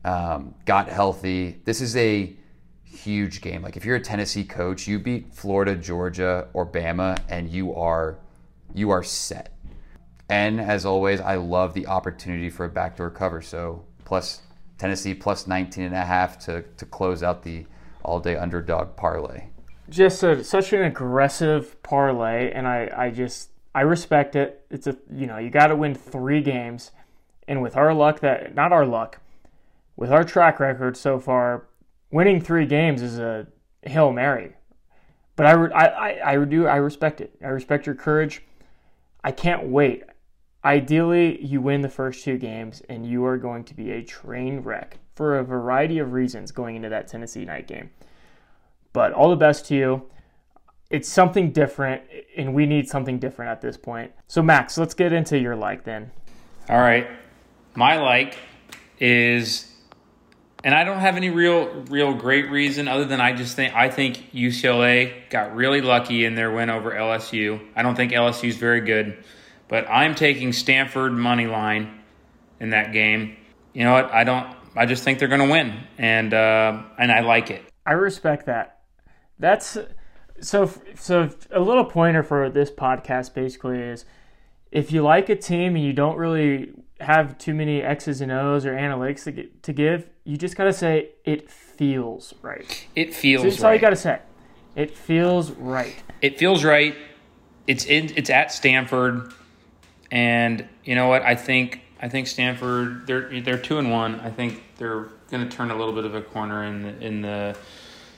[0.04, 1.62] um, got healthy.
[1.66, 2.36] This is a
[2.84, 3.62] huge game.
[3.64, 8.20] Like if you're a Tennessee coach, you beat Florida, Georgia, or Bama, and you are
[8.74, 9.55] you are set.
[10.30, 13.42] And as always, I love the opportunity for a backdoor cover.
[13.42, 14.42] So plus
[14.78, 17.66] Tennessee plus 19 and a half to, to close out the
[18.04, 19.46] all day underdog parlay.
[19.90, 24.66] Just a, such an aggressive parlay, and I, I just I respect it.
[24.72, 26.92] It's a you know you got to win three games,
[27.48, 29.20] and with our luck that not our luck,
[29.96, 31.68] with our track record so far,
[32.12, 33.48] winning three games is a
[33.84, 34.54] hail mary.
[35.36, 37.36] But I, I, I, I do I respect it.
[37.44, 38.42] I respect your courage.
[39.24, 40.04] I can't wait.
[40.66, 44.62] Ideally, you win the first two games, and you are going to be a train
[44.62, 47.92] wreck for a variety of reasons going into that Tennessee night game.
[48.92, 50.10] But all the best to you.
[50.90, 52.04] It's something different,
[52.38, 54.12] and we need something different at this point.
[54.28, 56.12] So, Max, let's get into your like then.
[56.70, 57.08] All right.
[57.76, 58.38] My like
[59.00, 59.72] is
[60.66, 63.90] and I don't have any real real great reason other than I just think I
[63.90, 67.62] think UCLA got really lucky in their win over LSU.
[67.76, 69.24] I don't think LSU is very good,
[69.68, 72.00] but I'm taking Stanford money line
[72.60, 73.38] in that game.
[73.74, 74.12] You know what?
[74.12, 74.56] I don't.
[74.76, 77.64] I just think they're going to win, and uh, and I like it.
[77.86, 78.82] I respect that.
[79.40, 79.78] That's
[80.42, 80.72] so.
[80.96, 84.06] So a little pointer for this podcast basically is
[84.72, 88.66] if you like a team and you don't really have too many X's and O's
[88.66, 90.10] or analytics to, get, to give.
[90.24, 92.88] You just got to say it feels right.
[92.96, 93.68] It feels so that's right.
[93.68, 94.20] all you got to say.
[94.76, 95.96] It feels right.
[96.22, 96.96] It feels right.
[97.68, 99.34] It's in, it's at Stanford,
[100.12, 101.22] and you know what?
[101.22, 104.20] I think I think Stanford they're they're two and one.
[104.20, 107.22] I think they're going to turn a little bit of a corner in the, in
[107.22, 107.58] the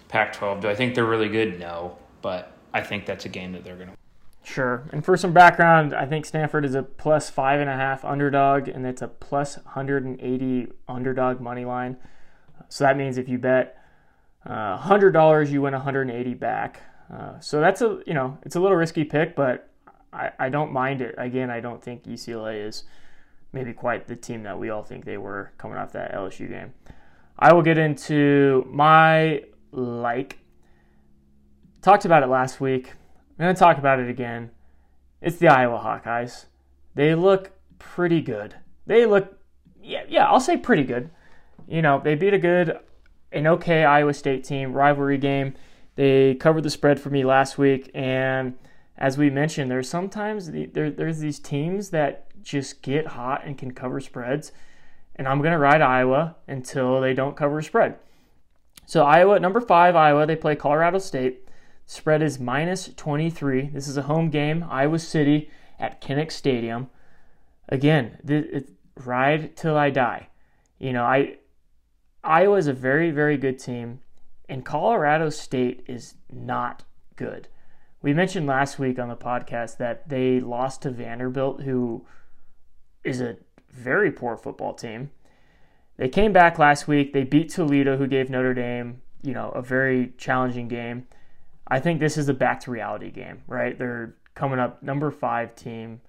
[0.10, 0.62] Pac-12.
[0.62, 1.60] Do I think they're really good?
[1.60, 3.96] No, but I think that's a game that they're going to.
[4.44, 4.84] Sure.
[4.92, 8.70] And for some background, I think Stanford is a plus five and a half underdog,
[8.70, 11.98] and it's a plus 180 underdog money line.
[12.70, 13.78] So that means if you bet
[14.46, 16.82] uh, $100, you win 180 back.
[17.14, 19.70] Uh, so that's a you know it's a little risky pick, but
[20.14, 21.16] I, I don't mind it.
[21.18, 22.84] Again, I don't think UCLA is
[23.54, 26.74] maybe quite the team that we all think they were coming off that LSU game.
[27.40, 30.40] I will get into my like.
[31.82, 32.94] Talked about it last week.
[33.40, 34.52] I'm going to talk about it again.
[35.22, 36.46] It's the Iowa Hawkeyes.
[36.96, 38.56] They look pretty good.
[38.88, 39.38] They look,
[39.82, 41.12] yeah, yeah, I'll say pretty good.
[41.68, 42.80] You know, they beat a good,
[43.32, 45.54] an okay Iowa State team, rivalry game.
[45.96, 48.56] They covered the spread for me last week, and
[48.98, 53.58] as we mentioned, there's sometimes the, there, there's these teams that just get hot and
[53.58, 54.52] can cover spreads,
[55.16, 57.98] and I'm gonna ride Iowa until they don't cover a spread.
[58.86, 61.48] So Iowa, number five, Iowa, they play Colorado State.
[61.86, 63.70] Spread is minus 23.
[63.74, 66.90] This is a home game, Iowa City at Kinnick Stadium.
[67.70, 68.18] Again,
[68.96, 70.30] ride till I die.
[70.80, 71.38] You know, I
[72.24, 74.00] Iowa is a very, very good team,
[74.50, 76.84] and Colorado State is not
[77.16, 77.48] good.
[78.08, 82.06] We mentioned last week on the podcast that they lost to Vanderbilt, who
[83.04, 83.36] is a
[83.70, 85.12] very poor football team.
[85.98, 87.12] They came back last week.
[87.12, 91.06] They beat Toledo, who gave Notre Dame, you know, a very challenging game.
[91.68, 93.78] I think this is a back to reality game, right?
[93.78, 96.00] They're coming up number five team,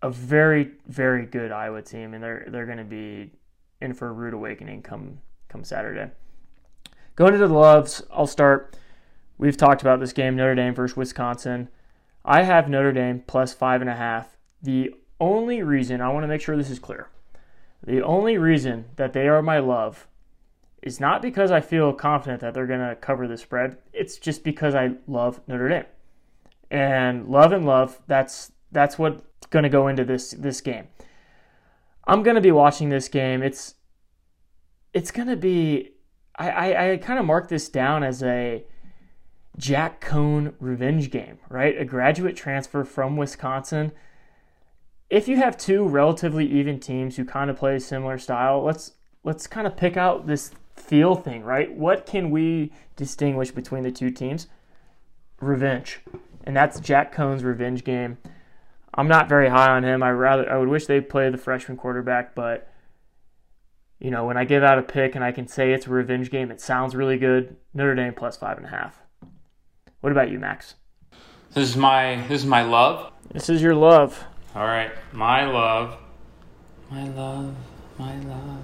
[0.00, 3.32] a very very good Iowa team, and they're they're going to be
[3.80, 6.08] in for a rude awakening come come Saturday.
[7.16, 8.76] Going into the loves, I'll start.
[9.38, 11.68] We've talked about this game, Notre Dame versus Wisconsin.
[12.24, 14.36] I have Notre Dame plus five and a half.
[14.60, 17.08] The only reason I want to make sure this is clear,
[17.84, 20.08] the only reason that they are my love
[20.82, 23.78] is not because I feel confident that they're going to cover the spread.
[23.92, 25.86] It's just because I love Notre Dame.
[26.70, 30.88] And love and love, that's that's what's going to go into this this game.
[32.06, 33.42] I'm going to be watching this game.
[33.42, 33.74] It's
[34.92, 35.92] it's going to be
[36.36, 38.64] I, I, I kind of mark this down as a
[39.56, 41.78] Jack Coan revenge game, right?
[41.78, 43.92] A graduate transfer from Wisconsin.
[45.10, 48.92] If you have two relatively even teams who kind of play a similar style, let's
[49.24, 51.72] let's kind of pick out this feel thing, right?
[51.72, 54.46] What can we distinguish between the two teams?
[55.40, 56.00] Revenge.
[56.44, 58.18] And that's Jack Coan's revenge game.
[58.94, 60.02] I'm not very high on him.
[60.02, 62.72] I rather I would wish they play the freshman quarterback, but
[63.98, 66.30] you know, when I give out a pick and I can say it's a revenge
[66.30, 67.56] game, it sounds really good.
[67.74, 69.00] Notre Dame plus five and a half.
[70.00, 70.74] What about you, Max?
[71.54, 73.12] This is my this is my love.
[73.32, 74.24] This is your love.
[74.54, 75.98] All right, my love,
[76.88, 77.54] my love,
[77.98, 78.60] my love.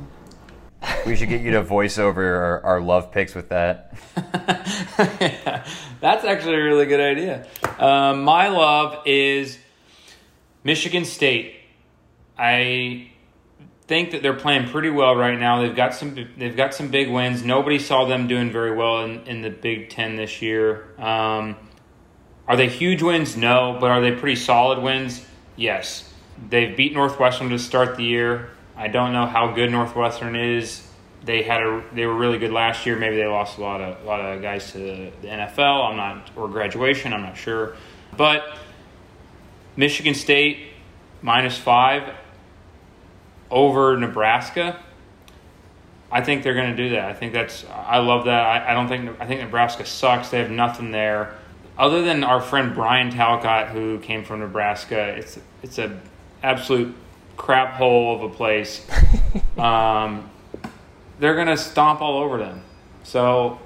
[1.06, 3.94] We should get you to voice over our, our love picks with that.
[4.16, 5.66] yeah,
[6.00, 7.46] that's actually a really good idea.
[7.78, 9.58] Um, my love is
[10.62, 11.56] Michigan State.
[12.38, 13.10] I
[13.86, 15.62] think that they're playing pretty well right now.
[15.62, 17.44] They've got some they've got some big wins.
[17.44, 20.88] Nobody saw them doing very well in, in the Big Ten this year.
[20.98, 21.56] Um,
[22.46, 23.36] are they huge wins?
[23.36, 25.24] No, but are they pretty solid wins?
[25.56, 26.10] Yes.
[26.48, 28.50] They've beat Northwestern to start the year.
[28.76, 30.86] I don't know how good Northwestern is.
[31.24, 32.96] They had a they were really good last year.
[32.96, 34.78] Maybe they lost a lot of a lot of guys to
[35.22, 35.90] the NFL.
[35.90, 37.12] I'm not or graduation.
[37.12, 37.76] I'm not sure,
[38.16, 38.58] but
[39.76, 40.68] Michigan State
[41.22, 42.14] minus five
[43.50, 44.80] over Nebraska.
[46.10, 47.10] I think they're going to do that.
[47.10, 47.64] I think that's.
[47.68, 48.46] I love that.
[48.46, 49.20] I, I don't think.
[49.20, 50.28] I think Nebraska sucks.
[50.28, 51.34] They have nothing there,
[51.76, 55.08] other than our friend Brian Talcott, who came from Nebraska.
[55.16, 56.00] It's it's a
[56.42, 56.94] absolute
[57.36, 58.86] crap hole of a place.
[59.58, 60.30] um,
[61.18, 62.62] they're going to stomp all over them.
[63.02, 63.58] So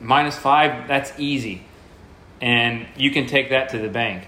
[0.00, 1.62] minus five, that's easy,
[2.40, 4.26] and you can take that to the bank.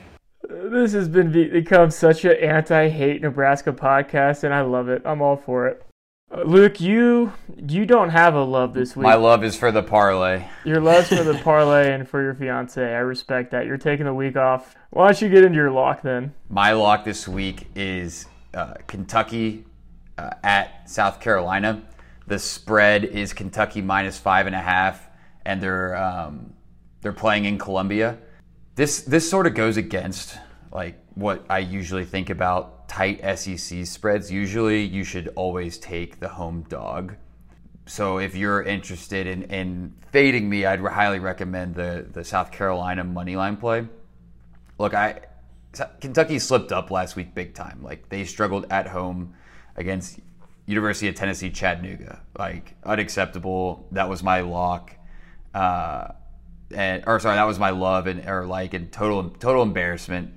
[0.53, 5.01] This has been become such an anti-hate Nebraska podcast, and I love it.
[5.07, 5.83] I'm all for it.
[6.31, 7.33] Uh, Luke, you
[7.67, 9.05] you don't have a love this week.
[9.05, 10.45] My love is for the parlay.
[10.65, 12.83] Your love's for the parlay and for your fiance.
[12.83, 13.65] I respect that.
[13.65, 14.75] You're taking the week off.
[14.91, 16.35] Why don't you get into your lock then?
[16.51, 19.65] My lock this week is uh, Kentucky
[20.19, 21.83] uh, at South Carolina.
[22.27, 25.09] The spread is Kentucky minus five and a half,
[25.47, 26.53] and they're um,
[27.01, 28.19] they're playing in Columbia.
[28.75, 30.39] This this sort of goes against
[30.73, 34.31] like what I usually think about tight SEC spreads.
[34.31, 37.17] Usually, you should always take the home dog.
[37.85, 43.05] So if you're interested in, in fading me, I'd highly recommend the the South Carolina
[43.05, 43.87] money line play.
[44.79, 45.21] Look, I
[46.01, 47.83] Kentucky slipped up last week big time.
[47.83, 49.35] Like they struggled at home
[49.77, 50.21] against
[50.67, 52.23] University of Tennessee Chattanooga.
[52.39, 53.87] Like unacceptable.
[53.93, 54.95] That was my lock.
[55.55, 56.13] Uh,
[56.75, 60.35] and or sorry, that was my love and or like and total total embarrassment.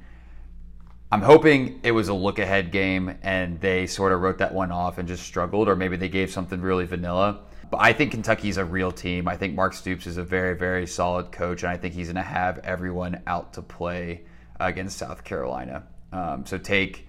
[1.11, 4.71] I'm hoping it was a look ahead game and they sort of wrote that one
[4.71, 7.41] off and just struggled, or maybe they gave something really vanilla.
[7.69, 9.27] But I think Kentucky's a real team.
[9.27, 12.15] I think Mark Stoops is a very, very solid coach, and I think he's going
[12.15, 14.25] to have everyone out to play
[14.59, 15.83] against South Carolina.
[16.11, 17.07] Um, so take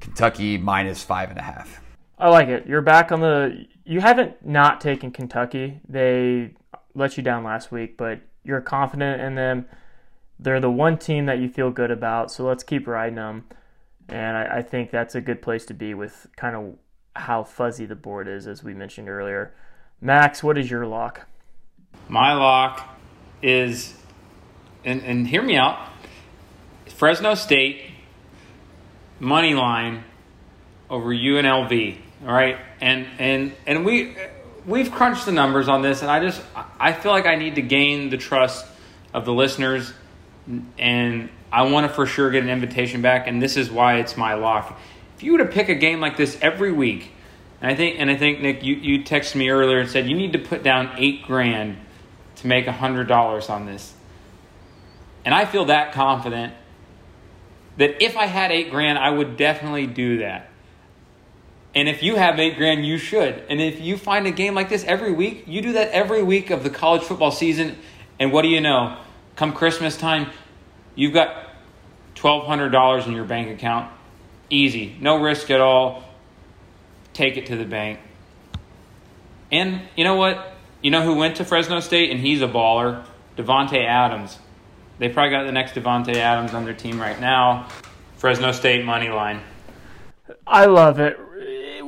[0.00, 1.80] Kentucky minus five and a half.
[2.18, 2.66] I like it.
[2.66, 3.66] You're back on the.
[3.84, 5.80] You haven't not taken Kentucky.
[5.88, 6.54] They
[6.94, 9.66] let you down last week, but you're confident in them.
[10.38, 13.44] They're the one team that you feel good about, so let's keep riding them.
[14.08, 16.74] And I, I think that's a good place to be with kind of
[17.14, 19.54] how fuzzy the board is, as we mentioned earlier.
[20.00, 21.28] Max, what is your lock?
[22.08, 22.98] My lock
[23.42, 23.94] is,
[24.84, 25.88] and, and hear me out
[27.02, 27.82] Fresno State
[29.18, 30.04] money line
[30.88, 31.96] over UNLV.
[32.24, 34.14] All right, and and and we
[34.66, 36.42] we've crunched the numbers on this, and I just
[36.78, 38.66] I feel like I need to gain the trust
[39.12, 39.92] of the listeners,
[40.78, 44.16] and I want to for sure get an invitation back, and this is why it's
[44.16, 44.78] my lock.
[45.16, 47.12] If you were to pick a game like this every week,
[47.60, 50.16] and I think and I think Nick, you you texted me earlier and said you
[50.16, 51.76] need to put down eight grand
[52.36, 53.94] to make a hundred dollars on this,
[55.24, 56.54] and I feel that confident
[57.78, 60.48] that if I had eight grand, I would definitely do that.
[61.74, 63.42] And if you have eight grand, you should.
[63.48, 66.50] And if you find a game like this every week, you do that every week
[66.50, 67.78] of the college football season.
[68.18, 68.98] And what do you know?
[69.36, 70.30] Come Christmas time,
[70.94, 71.48] you've got
[72.16, 73.90] $1,200 in your bank account.
[74.50, 74.96] Easy.
[75.00, 76.04] No risk at all.
[77.14, 78.00] Take it to the bank.
[79.50, 80.54] And you know what?
[80.82, 83.04] You know who went to Fresno State and he's a baller?
[83.36, 84.38] Davante Adams.
[84.98, 87.68] They probably got the next Davante Adams on their team right now.
[88.16, 89.40] Fresno State money line.
[90.46, 91.18] I love it.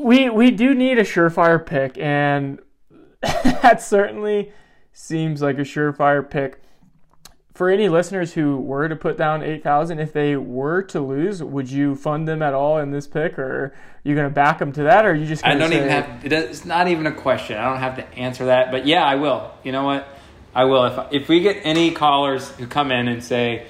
[0.04, 2.60] We we do need a surefire pick, and
[3.22, 4.52] that certainly
[4.92, 6.60] seems like a surefire pick.
[7.54, 11.42] For any listeners who were to put down eight thousand, if they were to lose,
[11.42, 14.58] would you fund them at all in this pick, or are you going to back
[14.58, 15.42] them to that, or are you just?
[15.42, 16.20] I don't say, even have.
[16.22, 17.56] It's not even a question.
[17.56, 19.52] I don't have to answer that, but yeah, I will.
[19.62, 20.06] You know what?
[20.54, 20.84] I will.
[20.84, 23.66] If if we get any callers who come in and say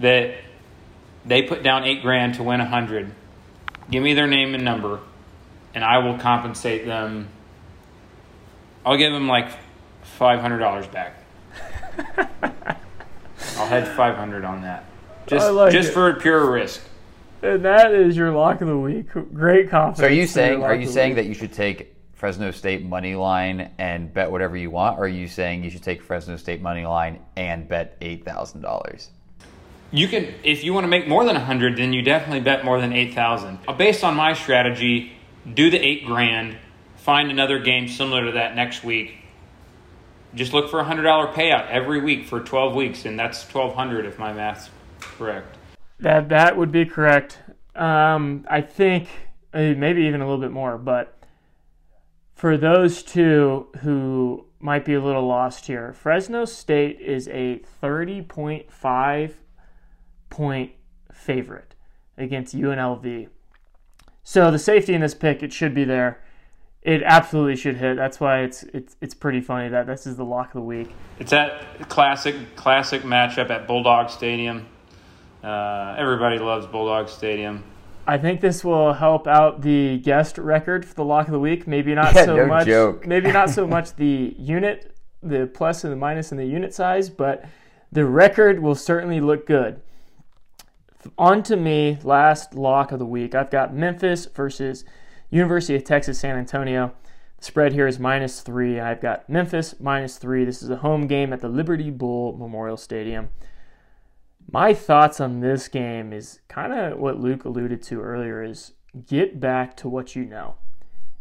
[0.00, 0.34] that
[1.26, 3.12] they put down eight grand to win a hundred,
[3.90, 5.00] give me their name and number,
[5.76, 7.28] and I will compensate them.
[8.84, 9.50] I'll give them like
[10.02, 11.22] five hundred dollars back.
[13.58, 14.86] I'll hedge five hundred on that,
[15.26, 15.92] just like just it.
[15.92, 16.82] for pure risk.
[17.42, 19.08] And that is your lock of the week.
[19.34, 19.98] Great confidence.
[19.98, 21.16] So are you saying are you saying week.
[21.16, 25.08] that you should take Fresno State money line and bet whatever you want, or are
[25.08, 29.10] you saying you should take Fresno State money line and bet eight thousand dollars?
[29.92, 32.64] You can, if you want to make more than a hundred, then you definitely bet
[32.64, 33.58] more than eight thousand.
[33.68, 35.15] Uh, based on my strategy,
[35.54, 36.56] do the eight grand,
[36.96, 39.16] find another game similar to that next week.
[40.34, 43.74] Just look for a hundred dollar payout every week for twelve weeks, and that's twelve
[43.74, 44.70] hundred if my math's
[45.00, 45.56] correct.
[46.00, 47.38] That that would be correct.
[47.74, 49.08] Um, I think
[49.54, 50.76] uh, maybe even a little bit more.
[50.76, 51.16] But
[52.34, 59.32] for those two who might be a little lost here, Fresno State is a 30.5
[60.28, 60.72] point
[61.12, 61.74] favorite
[62.18, 63.28] against UNLV.
[64.28, 66.18] So the safety in this pick, it should be there.
[66.82, 67.94] It absolutely should hit.
[67.96, 70.90] That's why it's it's it's pretty funny that this is the lock of the week.
[71.20, 74.66] It's that classic classic matchup at Bulldog Stadium.
[75.44, 77.62] Uh, everybody loves Bulldog Stadium.
[78.04, 81.68] I think this will help out the guest record for the lock of the week.
[81.68, 82.66] Maybe not Yeah, so no much.
[82.66, 83.06] joke.
[83.14, 87.10] Maybe not so much the unit, the plus and the minus and the unit size,
[87.10, 87.44] but
[87.92, 89.80] the record will certainly look good.
[91.18, 93.34] On to me, last lock of the week.
[93.34, 94.84] I've got Memphis versus
[95.30, 96.92] University of Texas San Antonio.
[97.38, 98.80] The spread here is minus three.
[98.80, 100.44] I've got Memphis minus three.
[100.44, 103.30] This is a home game at the Liberty Bowl Memorial Stadium.
[104.50, 108.72] My thoughts on this game is kind of what Luke alluded to earlier is
[109.06, 110.54] get back to what you know.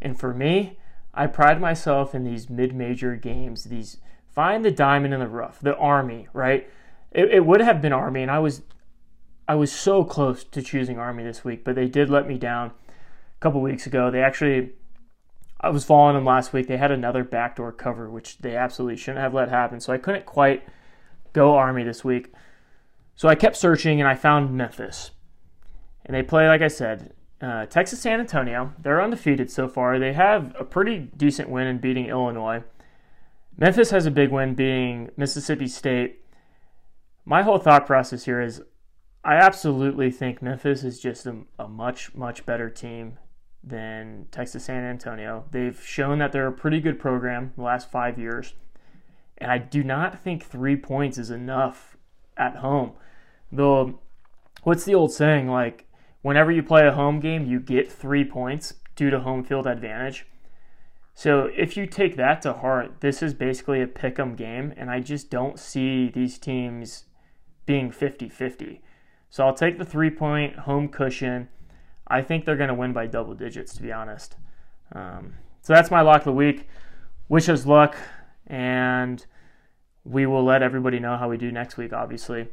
[0.01, 0.77] And for me,
[1.13, 3.97] I pride myself in these mid-major games, these
[4.29, 6.69] find the diamond in the rough, the Army, right?
[7.11, 8.61] It, it would have been Army, and I was
[9.47, 12.67] I was so close to choosing Army this week, but they did let me down
[12.69, 14.09] a couple weeks ago.
[14.09, 14.73] They actually
[15.65, 16.67] I was following them last week.
[16.67, 19.79] They had another backdoor cover, which they absolutely shouldn't have let happen.
[19.79, 20.63] So I couldn't quite
[21.33, 22.31] go Army this week.
[23.15, 25.11] So I kept searching and I found Memphis.
[26.05, 28.73] And they play, like I said, uh, Texas San Antonio.
[28.77, 29.97] They're undefeated so far.
[29.97, 32.63] They have a pretty decent win in beating Illinois.
[33.57, 36.19] Memphis has a big win beating Mississippi State.
[37.23, 38.61] My whole thought process here is
[39.25, 43.17] I absolutely think Memphis is just a, a much, much better team
[43.63, 45.45] than Texas San Antonio.
[45.49, 48.53] They've shown that they're a pretty good program the last five years.
[49.39, 51.97] And I do not think three points is enough
[52.37, 52.91] at home.
[53.51, 53.95] The
[54.61, 55.49] what's the old saying?
[55.49, 55.87] Like
[56.21, 60.27] whenever you play a home game, you get three points due to home field advantage.
[61.15, 64.91] So if you take that to heart, this is basically a pick 'em game, and
[64.91, 67.05] I just don't see these teams
[67.65, 68.81] being 50-50.
[69.35, 71.49] So I'll take the three point home cushion.
[72.07, 74.37] I think they're going to win by double digits, to be honest.
[74.93, 76.69] Um, so that's my lock of the week.
[77.27, 77.97] Wish us luck,
[78.47, 79.25] and
[80.05, 82.47] we will let everybody know how we do next week, obviously.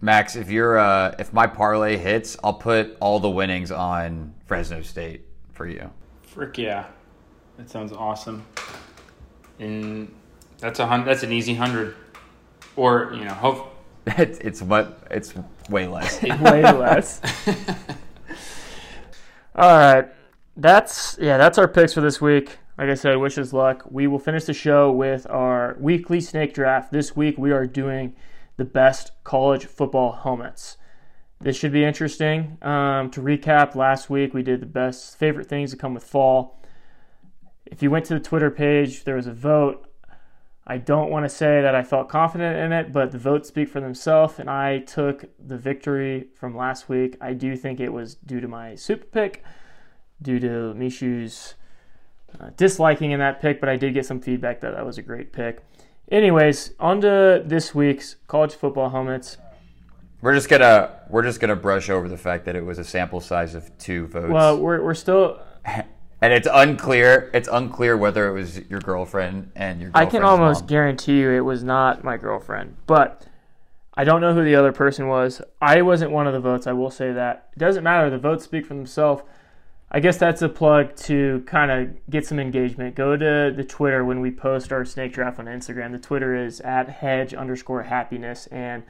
[0.00, 4.82] Max, if you're uh, if my parlay hits, I'll put all the winnings on Fresno
[4.82, 5.90] State for you.
[6.22, 6.86] Frick yeah,
[7.56, 8.46] that sounds awesome.
[9.58, 10.14] And
[10.58, 11.96] that's a hun- That's an easy hundred,
[12.76, 13.69] or you know, hope
[14.18, 15.34] It's it's what it's
[15.68, 16.22] way less.
[16.22, 17.20] Way less.
[19.54, 20.08] All right.
[20.56, 22.58] That's yeah, that's our picks for this week.
[22.78, 23.84] Like I said, wish us luck.
[23.90, 26.92] We will finish the show with our weekly snake draft.
[26.92, 28.16] This week we are doing
[28.56, 30.78] the best college football helmets.
[31.40, 32.58] This should be interesting.
[32.62, 36.62] Um, to recap, last week we did the best favorite things that come with fall.
[37.66, 39.89] If you went to the Twitter page, there was a vote.
[40.70, 43.68] I don't want to say that I felt confident in it, but the votes speak
[43.68, 47.16] for themselves, and I took the victory from last week.
[47.20, 49.42] I do think it was due to my super pick,
[50.22, 51.56] due to Mishu's
[52.38, 55.02] uh, disliking in that pick, but I did get some feedback that that was a
[55.02, 55.58] great pick.
[56.08, 59.38] Anyways, on to this week's college football helmets.
[60.22, 63.20] We're just gonna we're just gonna brush over the fact that it was a sample
[63.20, 64.30] size of two votes.
[64.30, 65.40] Well, we're, we're still.
[66.20, 67.30] and it's unclear.
[67.32, 69.90] It's unclear whether it was your girlfriend and your.
[69.94, 70.68] I can almost mom.
[70.68, 73.26] guarantee you it was not my girlfriend, but
[73.94, 75.42] I don't know who the other person was.
[75.60, 76.66] I wasn't one of the votes.
[76.66, 77.48] I will say that.
[77.54, 78.10] It doesn't matter.
[78.10, 79.22] The votes speak for themselves.
[79.92, 82.94] I guess that's a plug to kind of get some engagement.
[82.94, 85.90] Go to the Twitter when we post our snake draft on Instagram.
[85.90, 88.84] The Twitter is at hedge underscore happiness and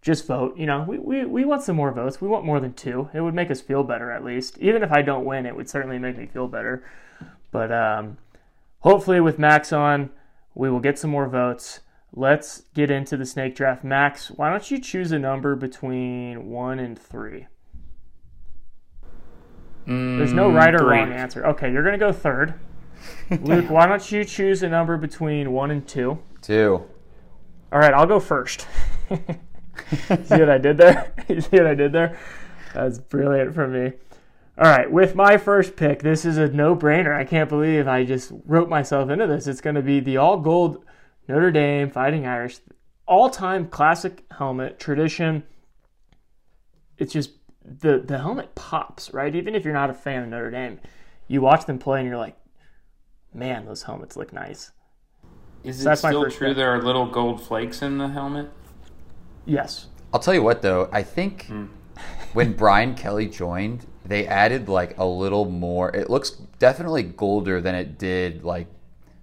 [0.00, 0.56] just vote.
[0.56, 2.20] You know, we, we, we want some more votes.
[2.20, 3.08] We want more than two.
[3.12, 4.58] It would make us feel better at least.
[4.58, 6.84] Even if I don't win, it would certainly make me feel better.
[7.50, 8.18] But um,
[8.80, 10.10] hopefully, with Max on,
[10.54, 11.80] we will get some more votes.
[12.12, 13.84] Let's get into the snake draft.
[13.84, 17.46] Max, why don't you choose a number between one and three?
[19.86, 20.98] There's no right or three.
[20.98, 21.46] wrong answer.
[21.46, 22.54] Okay, you're going to go third.
[23.40, 26.18] Luke, why don't you choose a number between one and two?
[26.42, 26.84] Two.
[27.72, 28.66] All right, I'll go first.
[30.08, 31.12] see what I did there?
[31.28, 32.18] you see what I did there?
[32.74, 33.92] That's brilliant from me.
[34.58, 37.14] All right, with my first pick, this is a no-brainer.
[37.14, 39.46] I can't believe I just wrote myself into this.
[39.46, 40.84] It's going to be the all-gold
[41.28, 42.58] Notre Dame Fighting Irish,
[43.06, 45.44] all-time classic helmet tradition.
[46.96, 47.30] It's just
[47.64, 49.34] the the helmet pops, right?
[49.34, 50.80] Even if you're not a fan of Notre Dame,
[51.28, 52.36] you watch them play and you're like,
[53.32, 54.72] man, those helmets look nice.
[55.64, 56.56] Is it still true pick.
[56.56, 58.50] there are little gold flakes in the helmet?
[59.48, 59.86] Yes.
[60.12, 60.88] I'll tell you what though.
[60.92, 61.66] I think Hmm.
[62.32, 65.94] when Brian Kelly joined, they added like a little more.
[65.94, 68.66] It looks definitely golder than it did like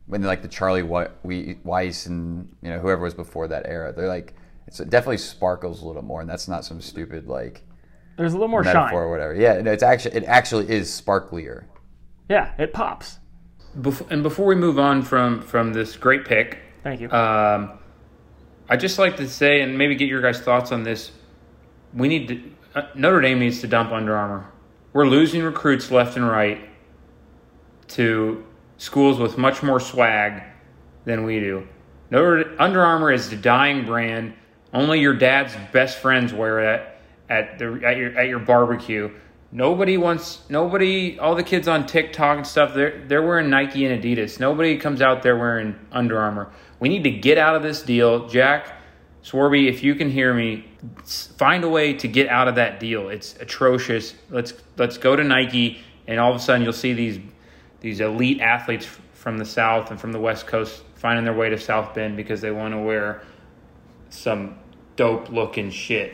[0.08, 3.94] when like the Charlie Weis and you know whoever was before that era.
[3.94, 4.34] They're like
[4.68, 7.64] it's, it definitely sparkles a little more, and that's not some stupid like
[8.18, 8.98] There's a little more metaphor shine.
[8.98, 9.34] or whatever.
[9.36, 11.66] Yeah, no, it's actually it actually is sparklier.
[12.30, 13.20] Yeah, it pops.
[13.80, 17.10] Bef- and before we move on from from this great pick, Thank you.
[17.12, 17.78] um,
[18.68, 21.12] I just like to say and maybe get your guys' thoughts on this.
[21.94, 22.42] We need to
[22.76, 24.46] uh, Notre Dame needs to dump Under Armour.
[24.92, 26.70] We're losing recruits left and right
[27.90, 28.44] to
[28.78, 30.44] schools with much more swag
[31.06, 31.68] than we do.
[32.12, 34.34] Notre, Under Armour is the dying brand.
[34.74, 36.88] Only your dad's best friends wear it
[37.30, 39.10] at the at your at your barbecue.
[39.52, 41.18] Nobody wants nobody.
[41.18, 44.38] All the kids on TikTok and stuff, they're they're wearing Nike and Adidas.
[44.40, 46.52] Nobody comes out there wearing Under Armour.
[46.80, 48.74] We need to get out of this deal, Jack
[49.24, 49.68] Swarbrick.
[49.68, 50.66] If you can hear me,
[51.04, 53.10] find a way to get out of that deal.
[53.10, 54.14] It's atrocious.
[54.30, 57.20] Let's let's go to Nike, and all of a sudden you'll see these
[57.80, 61.58] these elite athletes from the South and from the West Coast finding their way to
[61.58, 63.22] South Bend because they want to wear
[64.10, 64.58] some
[64.96, 66.14] dope looking shit.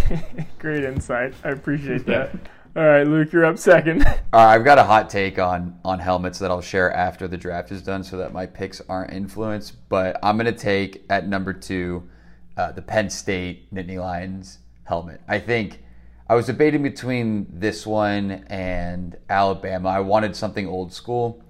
[0.58, 1.34] Great insight.
[1.44, 2.34] I appreciate that.
[2.76, 4.06] All right, Luke, you're up second.
[4.06, 4.22] All right,
[4.54, 7.82] I've got a hot take on on helmets that I'll share after the draft is
[7.82, 9.88] done, so that my picks aren't influenced.
[9.88, 12.08] But I'm gonna take at number two
[12.56, 15.20] uh, the Penn State Nittany Lions helmet.
[15.26, 15.82] I think
[16.28, 19.88] I was debating between this one and Alabama.
[19.88, 21.42] I wanted something old school,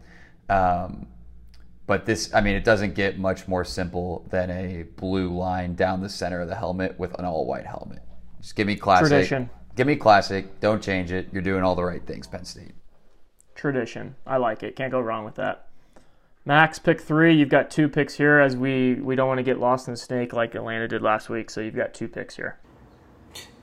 [0.49, 1.07] um,
[1.87, 6.01] but this, I mean, it doesn't get much more simple than a blue line down
[6.01, 8.01] the center of the helmet with an all white helmet.
[8.41, 9.09] Just give me classic.
[9.09, 9.51] Tradition.
[9.77, 10.61] Give me classic.
[10.61, 11.29] Don't change it.
[11.33, 12.73] You're doing all the right things, Penn State.
[13.55, 14.17] Tradition.
[14.27, 14.77] I like it.
[14.77, 15.69] Can't go wrong with that.
[16.45, 17.35] Max, pick three.
[17.35, 19.99] You've got two picks here as we, we don't want to get lost in the
[19.99, 22.59] snake like Atlanta did last week, so you've got two picks here.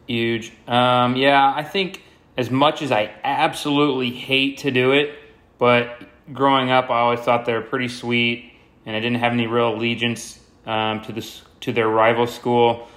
[0.08, 0.54] Huge.
[0.68, 2.04] Um, yeah, I think
[2.38, 5.16] as much as I absolutely hate to do it,
[5.58, 8.54] but growing up, I always thought they were pretty sweet,
[8.86, 12.88] and I didn't have any real allegiance um, to this to their rival school.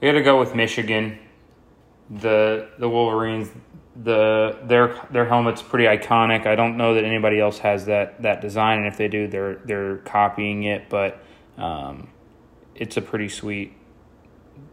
[0.00, 1.18] I got to go with Michigan.
[2.10, 3.50] The the Wolverines.
[4.02, 6.46] The their their helmet's pretty iconic.
[6.46, 9.56] I don't know that anybody else has that that design, and if they do, they're
[9.64, 10.88] they're copying it.
[10.88, 11.22] But
[11.58, 12.08] um,
[12.74, 13.74] it's a pretty sweet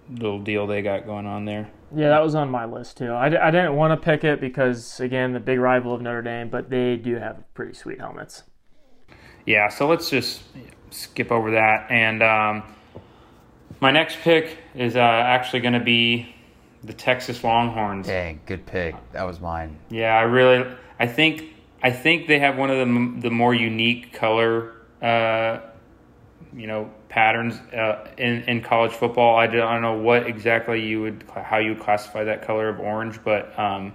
[0.10, 1.70] little deal they got going on there.
[1.96, 3.12] Yeah, that was on my list too.
[3.12, 6.50] I, I didn't want to pick it because, again, the big rival of Notre Dame,
[6.50, 8.44] but they do have pretty sweet helmets.
[9.46, 10.44] Yeah, so let's just
[10.90, 11.88] skip over that.
[11.90, 12.64] And um,
[13.80, 16.36] my next pick is uh, actually going to be
[16.84, 18.08] the Texas Longhorns.
[18.08, 18.96] Dang, good pick.
[19.12, 19.78] That was mine.
[19.90, 21.44] Yeah, I really, I think,
[21.82, 25.60] I think they have one of the the more unique color, uh,
[26.56, 29.36] you know, patterns uh, in in college football.
[29.36, 32.70] I don't, I don't know what exactly you would how you would classify that color
[32.70, 33.94] of orange, but um,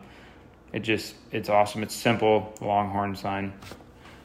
[0.73, 1.83] it just it's awesome.
[1.83, 3.53] It's simple Longhorn sign,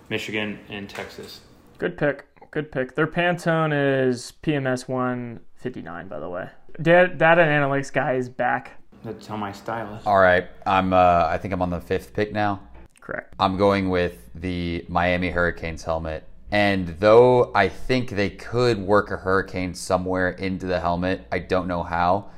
[0.10, 1.42] Michigan and Texas.
[1.78, 2.26] Good pick.
[2.52, 2.96] Good pick.
[2.96, 6.50] Their Pantone is PMS 159, by the way.
[6.82, 8.72] Data, data and analytics guy is back.
[9.04, 10.06] That's how my style is.
[10.06, 10.94] All right, I'm.
[10.94, 12.62] Uh, I think I'm on the fifth pick now.
[13.02, 13.34] Correct.
[13.40, 16.28] I'm going with the Miami Hurricanes helmet.
[16.52, 21.68] And though I think they could work a hurricane somewhere into the helmet, I don't
[21.68, 22.30] know how.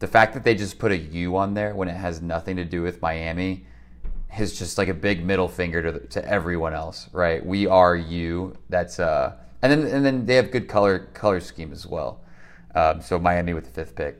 [0.00, 2.64] The fact that they just put a U on there when it has nothing to
[2.64, 3.64] do with Miami
[4.38, 7.44] is just like a big middle finger to, to everyone else, right?
[7.44, 8.56] We are you.
[8.68, 12.23] That's uh, and then and then they have good color color scheme as well.
[12.74, 14.18] Um, so Miami with the fifth pick.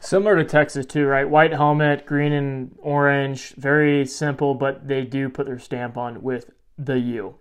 [0.00, 1.28] Similar to Texas, too, right?
[1.28, 3.54] White helmet, green and orange.
[3.54, 7.36] Very simple, but they do put their stamp on with the U.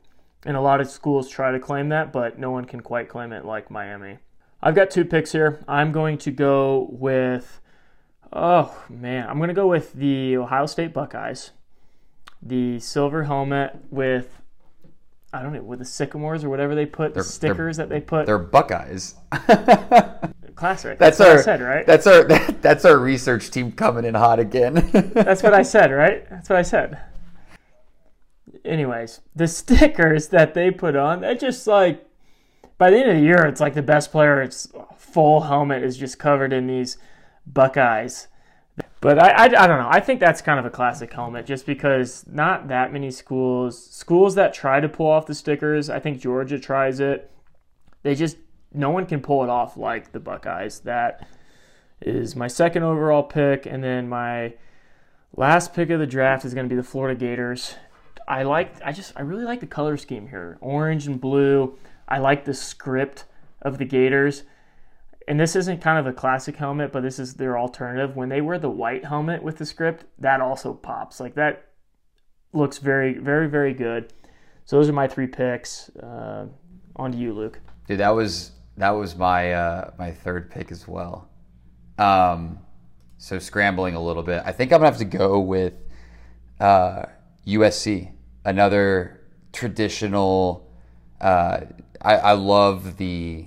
[0.45, 3.33] And a lot of schools try to claim that, but no one can quite claim
[3.33, 4.19] it like Miami.
[4.61, 5.63] I've got two picks here.
[5.67, 7.59] I'm going to go with,
[8.31, 11.51] oh man, I'm going to go with the Ohio State Buckeyes.
[12.43, 14.40] The silver helmet with,
[15.33, 18.01] I don't know, with the sycamores or whatever they put, the They're- stickers that they
[18.01, 18.25] put.
[18.25, 19.15] They're Buckeyes.
[20.55, 20.99] Classic.
[20.99, 21.85] That's, what our I said, right?
[21.87, 22.23] That's our
[22.61, 24.75] that's our research team coming in hot again.
[25.13, 26.29] That's what I said, right?
[26.29, 26.99] That's what I said.
[28.63, 32.05] Anyways, the stickers that they put on, they're just like
[32.77, 34.39] by the end of the year, it's like the best player.
[34.41, 34.67] Its
[34.97, 36.97] full helmet is just covered in these
[37.47, 38.27] Buckeyes.
[39.01, 39.89] But I, I, I don't know.
[39.89, 44.35] I think that's kind of a classic helmet, just because not that many schools schools
[44.35, 45.89] that try to pull off the stickers.
[45.89, 47.31] I think Georgia tries it.
[48.03, 48.37] They just
[48.73, 50.79] no one can pull it off like the Buckeyes.
[50.81, 51.27] That
[51.99, 54.53] is my second overall pick, and then my
[55.35, 57.75] last pick of the draft is going to be the Florida Gators.
[58.27, 61.77] I like, I just, I really like the color scheme here, orange and blue.
[62.07, 63.25] I like the script
[63.61, 64.43] of the Gators,
[65.31, 68.17] and this isn't kind of a classic helmet, but this is their alternative.
[68.17, 71.21] When they wear the white helmet with the script, that also pops.
[71.21, 71.69] Like that
[72.51, 74.11] looks very, very, very good.
[74.65, 75.87] So those are my three picks.
[75.95, 76.47] Uh,
[76.97, 77.61] on to you, Luke.
[77.87, 81.29] Dude, that was that was my uh, my third pick as well.
[81.97, 82.59] Um,
[83.17, 85.75] so scrambling a little bit, I think I'm gonna have to go with
[86.59, 87.05] uh,
[87.47, 88.11] USC,
[88.43, 89.21] another
[89.53, 90.69] traditional.
[91.21, 91.61] Uh,
[92.01, 93.45] I, I love the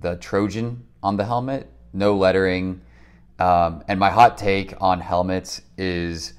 [0.00, 2.80] the Trojan on the helmet, no lettering.
[3.38, 6.34] Um, and my hot take on helmets is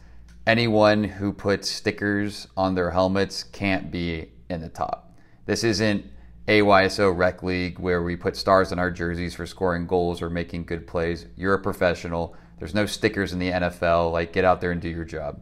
[0.46, 5.14] anyone who puts stickers on their helmets can't be in the top.
[5.46, 6.06] This isn't
[6.48, 10.66] AYSO Rec League where we put stars on our jerseys for scoring goals or making
[10.66, 11.26] good plays.
[11.38, 12.36] You're a professional.
[12.58, 14.12] There's no stickers in the NFL.
[14.12, 15.42] Like, get out there and do your job.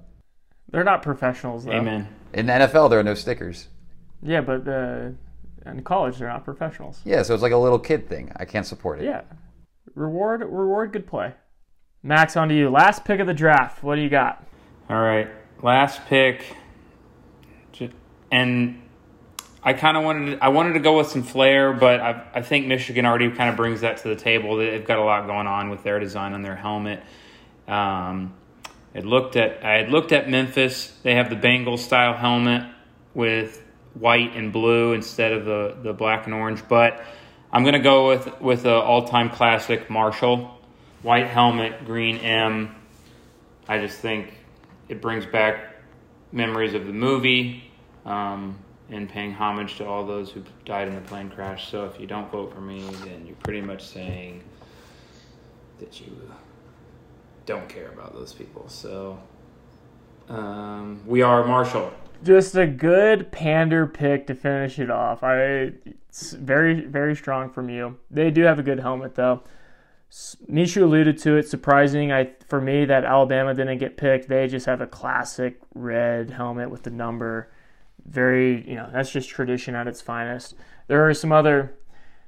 [0.69, 1.71] They're not professionals, though.
[1.71, 2.07] Amen.
[2.33, 3.69] In the NFL, there are no stickers.
[4.21, 5.09] Yeah, but uh,
[5.69, 7.01] in college, they're not professionals.
[7.05, 8.31] Yeah, so it's like a little kid thing.
[8.35, 9.05] I can't support it.
[9.05, 9.21] Yeah.
[9.95, 11.33] Reward, reward, good play.
[12.03, 12.69] Max, on to you.
[12.69, 13.83] Last pick of the draft.
[13.83, 14.45] What do you got?
[14.89, 15.27] All right,
[15.61, 16.55] last pick,
[18.31, 18.81] and
[19.63, 22.41] I kind of wanted to, I wanted to go with some flair, but I, I
[22.41, 24.55] think Michigan already kind of brings that to the table.
[24.55, 27.03] They've got a lot going on with their design on their helmet.
[27.67, 28.33] Um,
[28.95, 30.97] I looked at I had looked at Memphis.
[31.03, 32.63] They have the Bengals style helmet
[33.13, 33.61] with
[33.99, 36.63] white and blue instead of the, the black and orange.
[36.67, 37.03] But
[37.51, 40.57] I'm gonna go with with the all time classic Marshall
[41.01, 42.75] white helmet, green M.
[43.67, 44.33] I just think
[44.89, 45.75] it brings back
[46.31, 47.71] memories of the movie
[48.05, 48.57] um,
[48.89, 51.69] and paying homage to all those who died in the plane crash.
[51.69, 54.43] So if you don't vote for me, then you're pretty much saying
[55.79, 56.31] that you
[57.45, 58.67] don't care about those people.
[58.67, 59.19] So
[60.29, 61.93] um, we are Marshall.
[62.23, 65.23] Just a good pander pick to finish it off.
[65.23, 65.73] I
[66.09, 67.97] it's very very strong from you.
[68.09, 69.43] They do have a good helmet though.
[70.11, 71.47] Mishu alluded to it.
[71.47, 74.29] Surprising, I for me that Alabama didn't get picked.
[74.29, 77.51] They just have a classic red helmet with the number.
[78.05, 80.55] Very, you know, that's just tradition at its finest.
[80.87, 81.75] There are some other,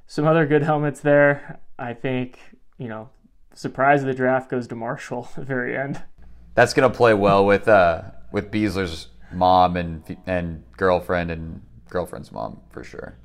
[0.08, 1.60] some other good helmets there.
[1.78, 2.38] I think,
[2.78, 3.10] you know,
[3.54, 6.04] surprise of the draft goes to Marshall at the very end.
[6.54, 8.02] That's gonna play well with uh
[8.34, 13.18] with Beasler's mom and and girlfriend and girlfriend's mom for sure.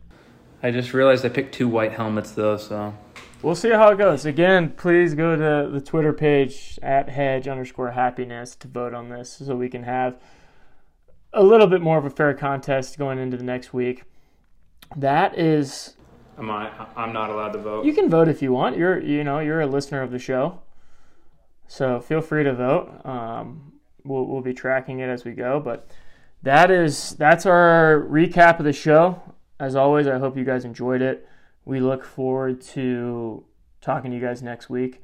[0.62, 2.94] I just realized I picked two white helmets though, so
[3.42, 4.24] we'll see how it goes.
[4.24, 9.42] Again, please go to the Twitter page at hedge underscore happiness to vote on this
[9.44, 10.18] so we can have
[11.34, 14.04] a little bit more of a fair contest going into the next week.
[14.96, 15.96] That is.
[16.38, 16.70] Am I?
[16.96, 17.84] I'm not allowed to vote.
[17.84, 18.76] You can vote if you want.
[18.76, 20.62] You're, you know, you're a listener of the show,
[21.66, 23.04] so feel free to vote.
[23.04, 23.73] Um,
[24.04, 25.90] we'll, we'll be tracking it as we go, but
[26.42, 29.20] that is that's our recap of the show.
[29.58, 31.26] As always, I hope you guys enjoyed it.
[31.64, 33.44] We look forward to
[33.80, 35.02] talking to you guys next week.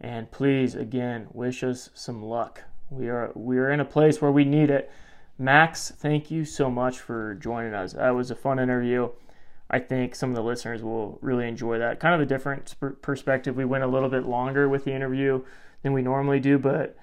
[0.00, 2.62] And please, again, wish us some luck.
[2.90, 4.90] We are we are in a place where we need it.
[5.38, 7.92] Max, thank you so much for joining us.
[7.92, 9.10] That was a fun interview.
[9.68, 11.98] I think some of the listeners will really enjoy that.
[11.98, 13.56] Kind of a different perspective.
[13.56, 15.42] We went a little bit longer with the interview
[15.82, 16.96] than we normally do, but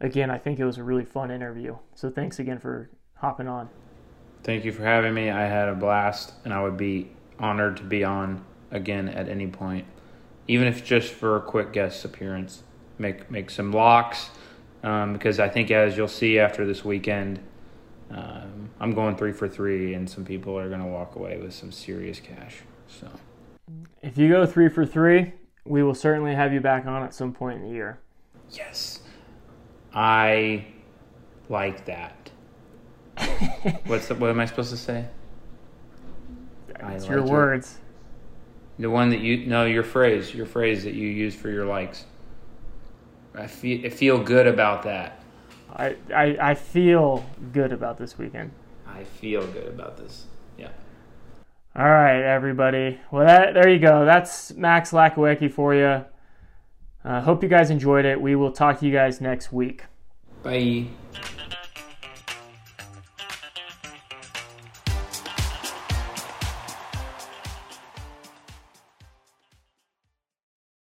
[0.00, 1.76] again, I think it was a really fun interview.
[1.94, 3.68] So thanks again for hopping on.
[4.42, 5.30] Thank you for having me.
[5.30, 9.46] I had a blast, and I would be honored to be on again at any
[9.46, 9.86] point,
[10.46, 12.62] even if just for a quick guest appearance.
[12.98, 14.30] Make make some locks
[14.82, 17.40] um, because I think as you'll see after this weekend,
[18.10, 21.52] um, I'm going three for three, and some people are going to walk away with
[21.52, 22.58] some serious cash.
[22.88, 23.10] So,
[24.00, 25.32] if you go three for three,
[25.64, 27.98] we will certainly have you back on at some point in the year.
[28.52, 29.00] Yes,
[29.96, 30.66] I
[31.48, 32.30] like that.
[33.86, 35.06] What's the, what am I supposed to say?
[36.68, 37.24] It's like your it.
[37.24, 37.80] words.
[38.78, 42.04] The one that you no, your phrase, your phrase that you use for your likes.
[43.34, 45.22] I feel I feel good about that.
[45.74, 47.24] I, I I feel
[47.54, 48.50] good about this weekend.
[48.86, 50.26] I feel good about this.
[50.58, 50.68] Yeah.
[51.74, 53.00] All right, everybody.
[53.10, 54.04] Well, that there you go.
[54.04, 56.04] That's Max Lachowecki for you.
[57.06, 58.20] Uh, hope you guys enjoyed it.
[58.20, 59.84] We will talk to you guys next week.
[60.42, 60.88] Bye.